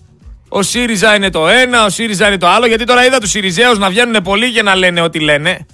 [0.49, 3.77] ο ΣΥΡΙΖΑ είναι το ένα, ο ΣΥΡΙΖΑ είναι το άλλο» γιατί τώρα είδα τους ΣΥΡΙΖΑΙΟΥΣ
[3.77, 5.65] να βγαίνουν πολλοί και να λένε ό,τι λένε.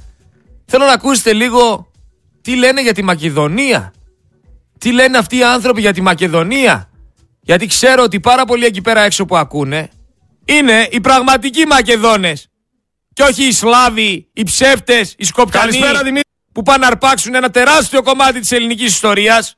[0.66, 1.92] Θέλω να ακούσετε λίγο
[2.42, 3.94] τι λένε για τη Μακεδονία.
[4.80, 6.90] Τι λένε αυτοί οι άνθρωποι για τη Μακεδονία;
[7.42, 9.90] Γιατί ξέρω ότι πάρα πολλοί εκεί πέρα έξω που ακούνε
[10.46, 12.48] είναι οι πραγματικοί Μακεδόνες.
[13.14, 15.80] Και όχι οι Σλάβοι, οι ψεύτες, οι Σκοπιανοί
[16.52, 19.56] που πάνε να αρπάξουν ένα τεράστιο κομμάτι της ελληνικής ιστορίας.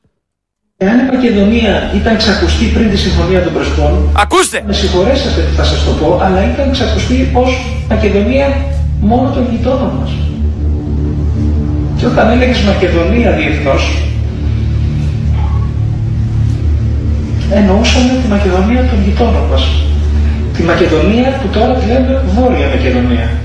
[0.76, 4.62] Εάν η Μακεδονία ήταν ξακουστή πριν τη Συμφωνία των Πρεσπών, Ακούστε!
[4.66, 7.50] με συγχωρέσατε που θα σας το πω, αλλά ήταν ξακουστή ως
[7.88, 8.46] Μακεδονία
[9.00, 10.10] μόνο των γειτόνων μας.
[11.98, 14.11] Και όταν έλεγες Μακεδονία διεθνώς,
[17.54, 19.62] εννοούσαμε τη Μακεδονία των γειτόνων μας.
[20.56, 23.40] Τη Μακεδονία που τώρα τη λέμε Βόρεια Μακεδονία.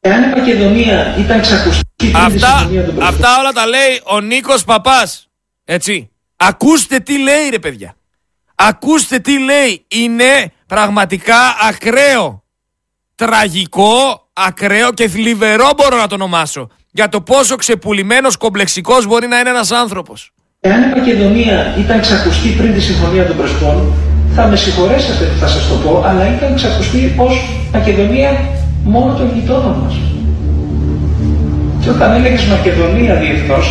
[0.00, 4.00] Εάν η Μακεδονία ήταν ξακουστή πριν τη Αυτά, Συμφωνία των Πρεσπών, αυτά όλα τα λέει
[4.04, 5.28] ο Νίκος Παπάς.
[5.64, 6.10] Έτσι.
[6.36, 7.94] Ακούστε τι λέει ρε παιδιά.
[8.54, 9.84] Ακούστε τι λέει.
[9.88, 11.36] Είναι πραγματικά
[11.68, 12.44] ακραίο.
[13.14, 16.68] Τραγικό, ακραίο και θλιβερό μπορώ να το ονομάσω.
[16.90, 20.32] Για το πόσο ξεπουλημένος κομπλεξικός μπορεί να είναι ένας άνθρωπος.
[20.62, 23.92] Εάν η Μακεδονία ήταν ξακουστή πριν τη Συμφωνία των Πρεσπών,
[24.34, 27.34] θα με συγχωρέσετε που θα σας το πω, αλλά ήταν ξακουστή ως
[27.72, 28.30] Μακεδονία
[28.84, 29.94] μόνο των γειτόνων μας.
[31.80, 33.66] Και όταν έλεγες Μακεδονία διεθνώς,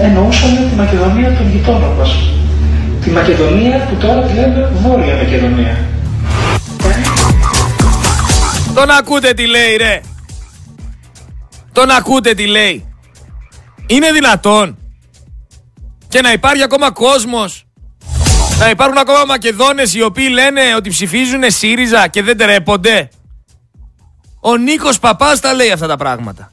[0.00, 2.16] εννοούσαμε τη Μακεδονία των γειτόνων μας.
[3.04, 5.76] Τη Μακεδονία που τώρα τη λέμε Βόρεια Μακεδονία.
[8.74, 10.00] Τον ακούτε τι λέει ρε.
[11.72, 12.84] Τον ακούτε τι λέει.
[13.86, 14.78] Είναι δυνατόν.
[16.08, 17.66] Και να υπάρχει ακόμα κόσμος.
[18.58, 23.08] Να υπάρχουν ακόμα Μακεδόνες οι οποίοι λένε ότι ψηφίζουν ΣΥΡΙΖΑ και δεν τρέπονται.
[24.40, 26.52] Ο Νίκος Παπάς τα λέει αυτά τα πράγματα.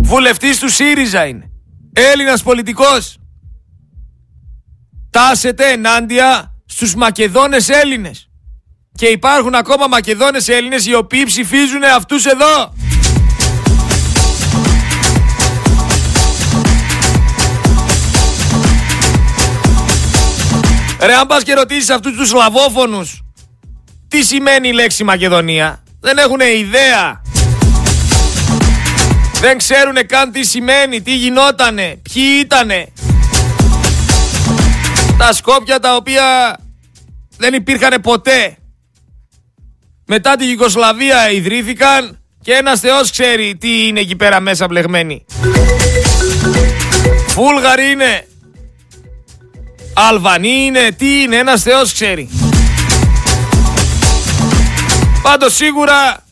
[0.00, 1.50] Βουλευτής του ΣΥΡΙΖΑ είναι.
[1.92, 3.18] Έλληνας πολιτικός.
[5.10, 8.30] Τάσεται ενάντια στους Μακεδόνες Έλληνες.
[8.96, 12.74] Και υπάρχουν ακόμα Μακεδόνες Έλληνες οι οποίοι ψηφίζουν αυτούς εδώ.
[21.00, 23.20] Ρε αν πας και ρωτήσεις αυτούς τους Σλαβόφωνους
[24.08, 27.22] τι σημαίνει η λέξη Μακεδονία; Δεν έχουν ιδέα.
[29.40, 32.92] Δεν ξέρουν καν τι σημαίνει, τι γινότανε, ποιοι ήτανε.
[35.18, 36.56] Τα Σκόπια τα οποία
[37.36, 38.56] δεν υπήρχαν ποτέ.
[40.08, 45.24] Μετά την Ιουγκοσλαβία ιδρύθηκαν και ένας θεός ξέρει τι είναι εκεί πέρα μέσα μπλεγμένοι.
[47.28, 48.26] Βούλγαροι είναι.
[49.94, 50.90] Αλβανοί είναι.
[50.90, 51.36] Τι είναι.
[51.36, 52.28] Ένας θεός ξέρει.
[55.22, 56.24] Πάντως σίγουρα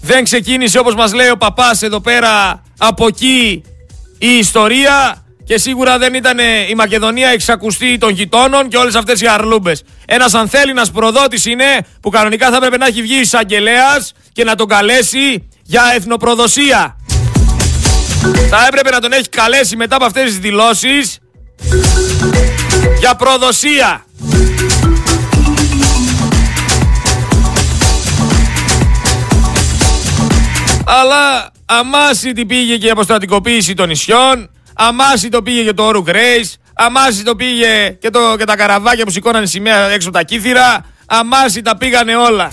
[0.00, 3.62] δεν ξεκίνησε όπως μας λέει ο παπάς εδώ πέρα από εκεί
[4.18, 6.38] η ιστορία και σίγουρα δεν ήταν
[6.70, 9.82] η Μακεδονία εξακουστή των γειτόνων και όλες αυτές οι αρλούμπες.
[10.06, 11.64] Ένας ανθέληνας προδότης είναι
[12.00, 16.96] που κανονικά θα έπρεπε να έχει βγει εισαγγελέας και να τον καλέσει για εθνοπροδοσία.
[18.50, 21.18] Θα έπρεπε να τον έχει καλέσει μετά από αυτές τις δηλώσεις
[22.98, 24.04] για προδοσία.
[30.86, 36.04] Αλλά αμάσι την πήγε και η αποστατικοποίηση των νησιών, αμάσι το πήγε και το όρου
[36.06, 40.22] Grace, αμάσι το πήγε και, το, και τα καραβάκια που σηκώνανε σημαία έξω από τα
[40.22, 42.50] κύθυρα, αμάσι τα πήγανε όλα.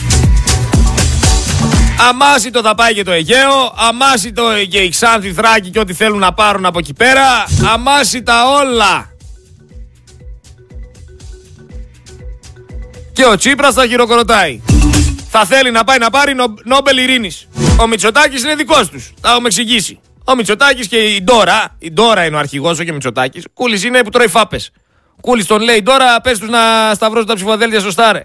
[2.10, 5.94] Αμάσι το θα πάει και το Αιγαίο, αμάσι το και η Ξάνθη Θράκη και ό,τι
[5.94, 9.12] θέλουν να πάρουν από εκεί πέρα, αμάσι τα όλα.
[13.14, 14.62] Και ο Τσίπρας θα χειροκροτάει.
[15.30, 17.48] Θα θέλει να πάει να πάρει νο, Νόμπελ Ειρήνης.
[17.80, 19.14] Ο Μητσοτάκης είναι δικός τους.
[19.22, 20.00] Θα έχουμε εξηγήσει.
[20.26, 23.46] Ο Μητσοτάκης και η Ντόρα, η Ντόρα είναι ο αρχηγός, όχι ο Μητσοτάκης.
[23.54, 24.72] Κούλης είναι που τρώει φάπες.
[25.22, 28.22] Κούλης τον λέει τώρα, πες τους να σταυρώσουν τα ψηφοδέλτια σωστά ρε.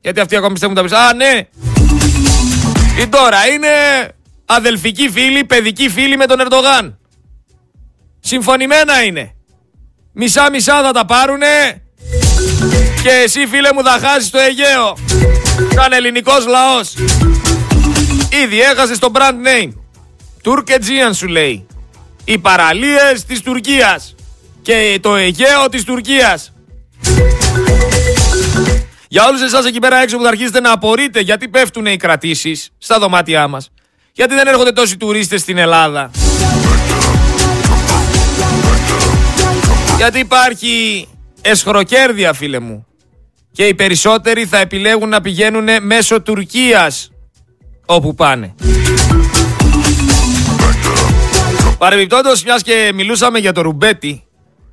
[0.00, 1.28] Γιατί αυτοί ακόμα πιστεύουν τα ψηφοδέλτια.
[1.28, 1.48] Α, ναι.
[3.02, 3.68] Η Ντόρα είναι
[4.44, 6.98] αδελφική φίλη, παιδική φίλη με τον Ερντογάν.
[8.20, 9.34] Συμφωνημένα είναι.
[10.12, 11.82] Μισά-μισά θα τα πάρουνε
[13.02, 14.96] και εσύ φίλε μου θα χάσεις το Αιγαίο
[15.74, 16.94] Σαν ελληνικός λαός
[18.44, 19.72] Ήδη έχασες το brand name
[20.46, 21.66] Τουρκετζίαν σου λέει
[22.24, 24.14] Οι παραλίες της Τουρκίας
[24.62, 26.52] Και το Αιγαίο της Τουρκίας
[29.08, 32.70] Για όλους εσάς εκεί πέρα έξω που θα αρχίσετε να απορείτε γιατί πέφτουν οι κρατήσεις
[32.78, 33.70] στα δωμάτια μας.
[34.12, 36.10] Γιατί δεν έρχονται τόσοι τουρίστες στην Ελλάδα.
[39.96, 41.06] Γιατί υπάρχει
[41.40, 42.86] εσχροκέρδια φίλε μου.
[43.52, 47.10] Και οι περισσότεροι θα επιλέγουν να πηγαίνουν μέσω Τουρκίας
[47.86, 48.54] όπου πάνε.
[51.78, 54.24] Παρεμπιπτόντως, μιας και μιλούσαμε για το ρουμπέτι,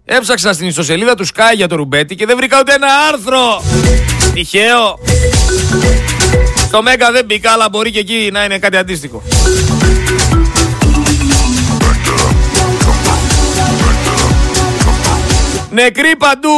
[0.06, 3.64] έψαξα στην ιστοσελίδα του Sky για το ρουμπέτι και δεν βρήκα ούτε ένα άρθρο.
[4.34, 5.00] Τυχαίο.
[6.68, 9.22] Στο Μέγκα δεν μπήκα, αλλά μπορεί και εκεί να είναι κάτι αντίστοιχο.
[15.72, 16.50] Νεκροί παντού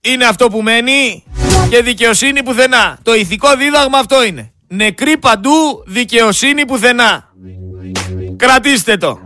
[0.00, 1.24] είναι αυτό που μένει
[1.70, 2.98] και δικαιοσύνη πουθενά.
[3.02, 4.52] Το ηθικό δίδαγμα αυτό είναι.
[4.68, 7.28] Νεκροί παντού, δικαιοσύνη πουθενά.
[8.36, 9.18] Κρατήστε το.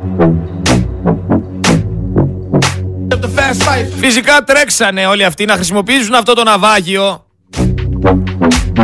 [3.96, 7.26] Φυσικά τρέξανε όλοι αυτοί να χρησιμοποιήσουν αυτό το ναυάγιο.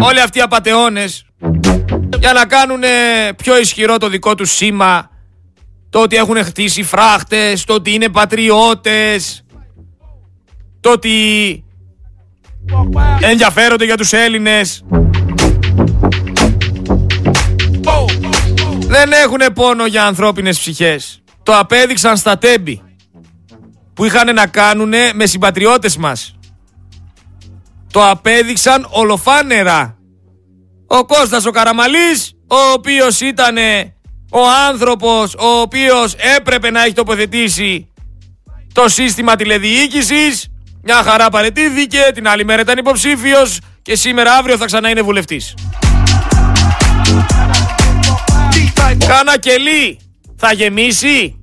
[0.02, 1.24] Όλοι αυτοί οι απατεώνες
[2.18, 2.82] για να κάνουν
[3.36, 5.10] πιο ισχυρό το δικό τους σήμα.
[5.90, 9.44] Το ότι έχουν χτίσει φράχτες, το ότι είναι πατριώτες,
[10.80, 11.10] το ότι
[13.20, 14.84] ενδιαφέρονται για τους Έλληνες.
[18.78, 21.22] Δεν έχουν πόνο για ανθρώπινες ψυχές.
[21.42, 22.82] Το απέδειξαν στα τέμπη
[24.00, 26.34] που είχαν να κάνουν με συμπατριώτες μας.
[27.92, 29.98] Το απέδειξαν ολοφάνερα.
[30.86, 33.56] Ο Κώστας ο Καραμαλής, ο οποίος ήταν
[34.30, 37.92] ο άνθρωπος ο οποίος έπρεπε να έχει τοποθετήσει
[38.72, 40.48] το σύστημα τηλεδιοίκησης
[40.82, 45.54] μια χαρά παρετήθηκε, την άλλη μέρα ήταν υποψήφιος και σήμερα αύριο θα ξανά είναι βουλευτής.
[49.06, 49.98] Κάνα κελί
[50.36, 51.39] θα γεμίσει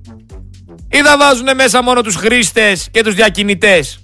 [0.90, 3.98] ή θα βάζουν μέσα μόνο τους χρήστες και τους διακινητές.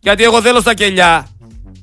[0.00, 1.26] Γιατί εγώ θέλω στα κελιά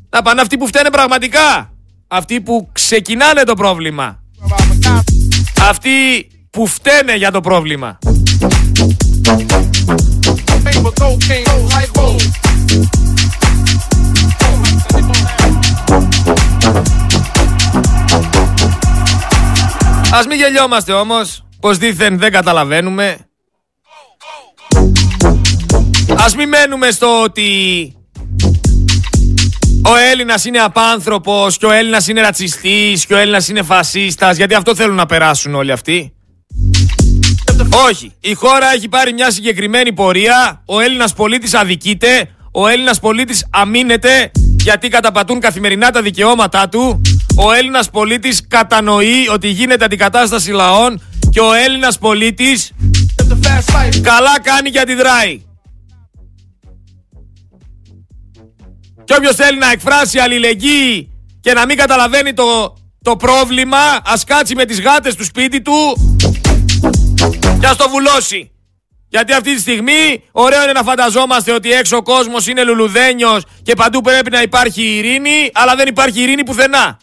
[0.10, 1.72] να πάνε αυτοί που φταίνε πραγματικά.
[2.08, 4.20] Αυτοί που ξεκινάνε το πρόβλημα.
[5.62, 8.00] Αυτοί που φταίνε για το πρόβλημα.
[20.12, 23.27] Ας μην γελιόμαστε όμως, πως δήθεν δεν καταλαβαίνουμε.
[26.28, 27.50] Ας μην μένουμε στο ότι
[29.84, 34.54] ο Έλληνας είναι απάνθρωπος και ο Έλληνας είναι ρατσιστής και ο Έλληνας είναι φασίστας, γιατί
[34.54, 36.14] αυτό θέλουν να περάσουν όλοι αυτοί.
[37.88, 38.12] Όχι.
[38.20, 40.64] Η χώρα έχει πάρει μια συγκεκριμένη πορεία.
[40.66, 42.30] Ο Έλληνας πολίτης αδικείται.
[42.52, 47.02] Ο Έλληνας πολίτης αμήνεται γιατί καταπατούν καθημερινά τα δικαιώματά του.
[47.36, 52.72] Ο Έλληνας πολίτης κατανοεί ότι γίνεται αντικατάσταση λαών και ο Έλληνας πολίτης
[54.02, 55.42] καλά κάνει και αντιδράει.
[59.04, 64.56] Και όποιος θέλει να εκφράσει αλληλεγγύη και να μην καταλαβαίνει το, το πρόβλημα, ας κάτσει
[64.56, 65.98] με τις γάτες του σπίτι του
[67.60, 68.52] και ας το βουλώσει.
[69.10, 73.74] Γιατί αυτή τη στιγμή ωραίο είναι να φανταζόμαστε ότι έξω ο κόσμος είναι λουλουδένιος και
[73.74, 77.00] παντού πρέπει να υπάρχει ειρήνη, αλλά δεν υπάρχει ειρήνη πουθενά.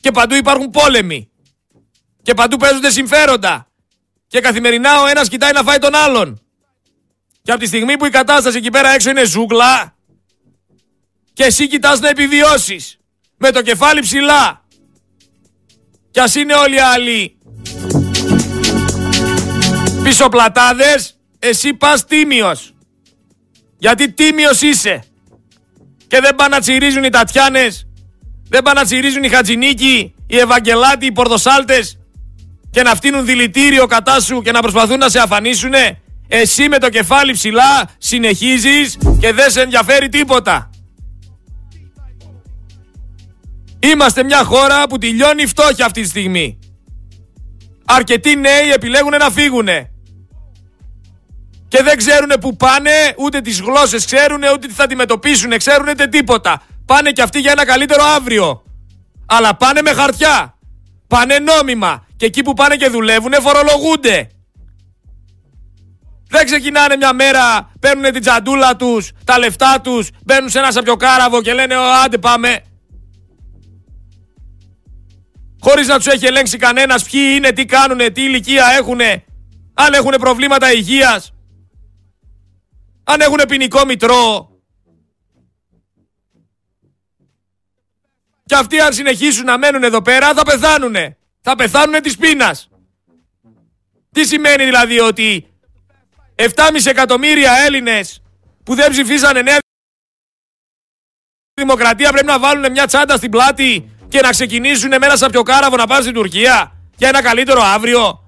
[0.00, 1.30] Και παντού υπάρχουν πόλεμοι.
[2.22, 3.68] Και παντού παίζονται συμφέροντα.
[4.26, 6.42] Και καθημερινά ο ένας κοιτάει να φάει τον άλλον.
[7.42, 9.97] Και από τη στιγμή που η κατάσταση εκεί πέρα έξω είναι ζούγκλα
[11.38, 12.98] και εσύ κοιτάς να επιβιώσεις
[13.36, 14.64] με το κεφάλι ψηλά
[16.10, 17.38] κι ας είναι όλοι οι άλλοι
[20.02, 22.74] πίσω πλατάδες, εσύ πας τίμιος.
[23.78, 25.02] Γιατί τίμιος είσαι.
[26.06, 27.86] Και δεν πάνε να τσιρίζουν οι Τατιάνες,
[28.48, 31.98] δεν πάνε να τσιρίζουν οι Χατζηνίκοι, οι Ευαγγελάτοι, οι Πορδοσάλτες
[32.70, 36.00] και να φτύνουν δηλητήριο κατά σου και να προσπαθούν να σε αφανίσουνε.
[36.28, 40.70] Εσύ με το κεφάλι ψηλά συνεχίζεις και δεν σε ενδιαφέρει τίποτα.
[43.80, 46.58] Είμαστε μια χώρα που τελειώνει φτώχεια αυτή τη στιγμή.
[47.84, 49.90] Αρκετοί νέοι επιλέγουν να φύγουνε
[51.68, 56.06] και δεν ξέρουν που πάνε, ούτε τις γλώσσες ξέρουν, ούτε τι θα αντιμετωπίσουν, ξέρουν ούτε
[56.06, 56.62] τίποτα.
[56.84, 58.62] Πάνε και αυτοί για ένα καλύτερο αύριο.
[59.26, 60.58] Αλλά πάνε με χαρτιά.
[61.06, 62.06] Πάνε νόμιμα.
[62.16, 64.28] Και εκεί που πάνε και δουλεύουν φορολογούνται.
[66.30, 71.42] Δεν ξεκινάνε μια μέρα, παίρνουν την τζαντούλα τους, τα λεφτά τους, μπαίνουν σε ένα σαπιοκάραβο
[71.42, 71.74] και λένε
[72.04, 72.62] άντε πάμε.
[75.60, 79.24] Χωρίς να τους έχει ελέγξει κανένας ποιοι είναι, τι κάνουνε, τι ηλικία έχουνε,
[79.74, 81.32] αν έχουν προβλήματα υγείας
[83.10, 84.50] αν έχουν ποινικό μητρό.
[88.44, 91.16] Και αυτοί αν συνεχίσουν να μένουν εδώ πέρα θα πεθάνουνε.
[91.40, 92.68] Θα πεθάνουνε της πείνας.
[94.12, 95.46] Τι σημαίνει δηλαδή ότι
[96.34, 96.50] 7,5
[96.84, 98.22] εκατομμύρια Έλληνες
[98.64, 99.58] που δεν ψηφίσανε νέα
[101.54, 105.86] Δημοκρατία πρέπει να βάλουν μια τσάντα στην πλάτη και να ξεκινήσουν με ένα σαπιοκάραβο να
[105.86, 108.20] πάνε στην Τουρκία για ένα καλύτερο αύριο.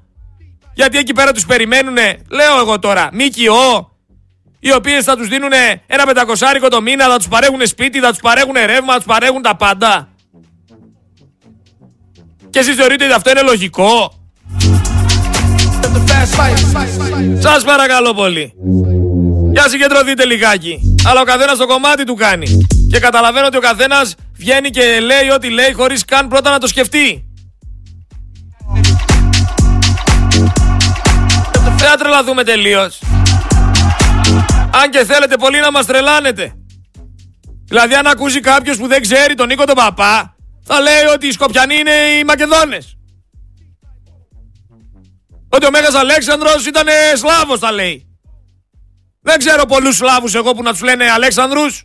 [0.74, 1.96] Γιατί εκεί πέρα τους περιμένουν,
[2.28, 3.96] λέω εγώ τώρα, ΜΚΟ,
[4.60, 5.52] οι οποίες θα τους δίνουν
[5.86, 9.42] ένα πεντακοσάρικο το μήνα, θα τους παρέχουν σπίτι, θα τους παρέχουν ρεύμα, θα τους παρέχουν
[9.42, 10.08] τα πάντα.
[12.50, 14.12] Και εσείς θεωρείτε ότι αυτό είναι λογικό;
[17.38, 18.54] Σας παρακαλώ πολύ.
[19.52, 20.96] Για συγκεντρωθείτε λιγάκι.
[21.06, 22.66] Αλλά ο καθένας το κομμάτι του κάνει.
[22.90, 26.66] Και καταλαβαίνω ότι ο καθένας βγαίνει και λέει ό,τι λέει χωρίς καν πρώτα να το
[26.66, 27.24] σκεφτεί.
[31.76, 33.02] Δεν θα τρελαθούμε τελείως.
[34.70, 36.54] Αν και θέλετε πολύ να μας τρελάνετε.
[37.64, 40.34] Δηλαδή αν ακούσει κάποιος που δεν ξέρει τον Νίκο τον Παπά,
[40.64, 42.96] θα λέει ότι οι Σκοπιανοί είναι οι Μακεδόνες.
[45.48, 46.86] Ότι ο Μέγας Αλέξανδρος ήταν
[47.16, 48.04] Σλάβος θα λέει.
[49.22, 51.84] Δεν ξέρω πολλούς Σλάβους εγώ που να τους λένε Αλέξανδρους.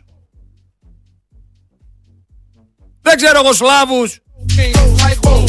[3.06, 4.18] Δεν ξέρω εγώ Σλάβους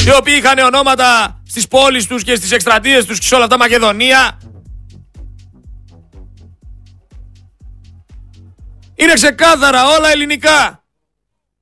[0.05, 3.57] οι οποίοι είχαν ονόματα στις πόλεις τους και στις εκστρατείες τους και σε όλα αυτά
[3.57, 4.39] Μακεδονία.
[8.95, 10.83] Είναι ξεκάθαρα όλα ελληνικά.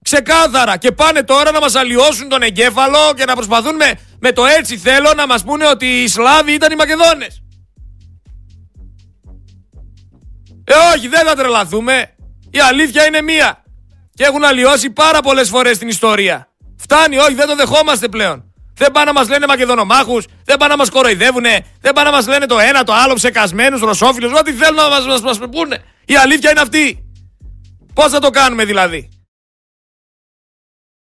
[0.04, 0.78] Ξεκάθαρα.
[0.78, 4.78] Και πάνε τώρα να μας αλλοιώσουν τον εγκέφαλο και να προσπαθούν με, με το έτσι
[4.78, 7.42] θέλω να μας πούνε ότι οι Σλάβοι ήταν οι Μακεδόνες.
[10.64, 12.16] Ε όχι δεν θα τρελαθούμε.
[12.50, 13.65] Η αλήθεια είναι μία.
[14.16, 16.50] Και έχουν αλλοιώσει πάρα πολλές φορές την ιστορία.
[16.78, 18.54] Φτάνει, όχι δεν το δεχόμαστε πλέον.
[18.78, 22.28] Δεν πάνε να μας λένε Μακεδονομάχους, δεν πάνε να μας κοροϊδεύουνε, δεν πάνε να μας
[22.28, 25.84] λένε το ένα το άλλο ψεκασμένους, ρωσόφιλους, ό,τι θέλουν να μας μας, μας πούνε.
[26.06, 27.06] Η αλήθεια είναι αυτή.
[27.94, 29.10] Πώς θα το κάνουμε δηλαδή;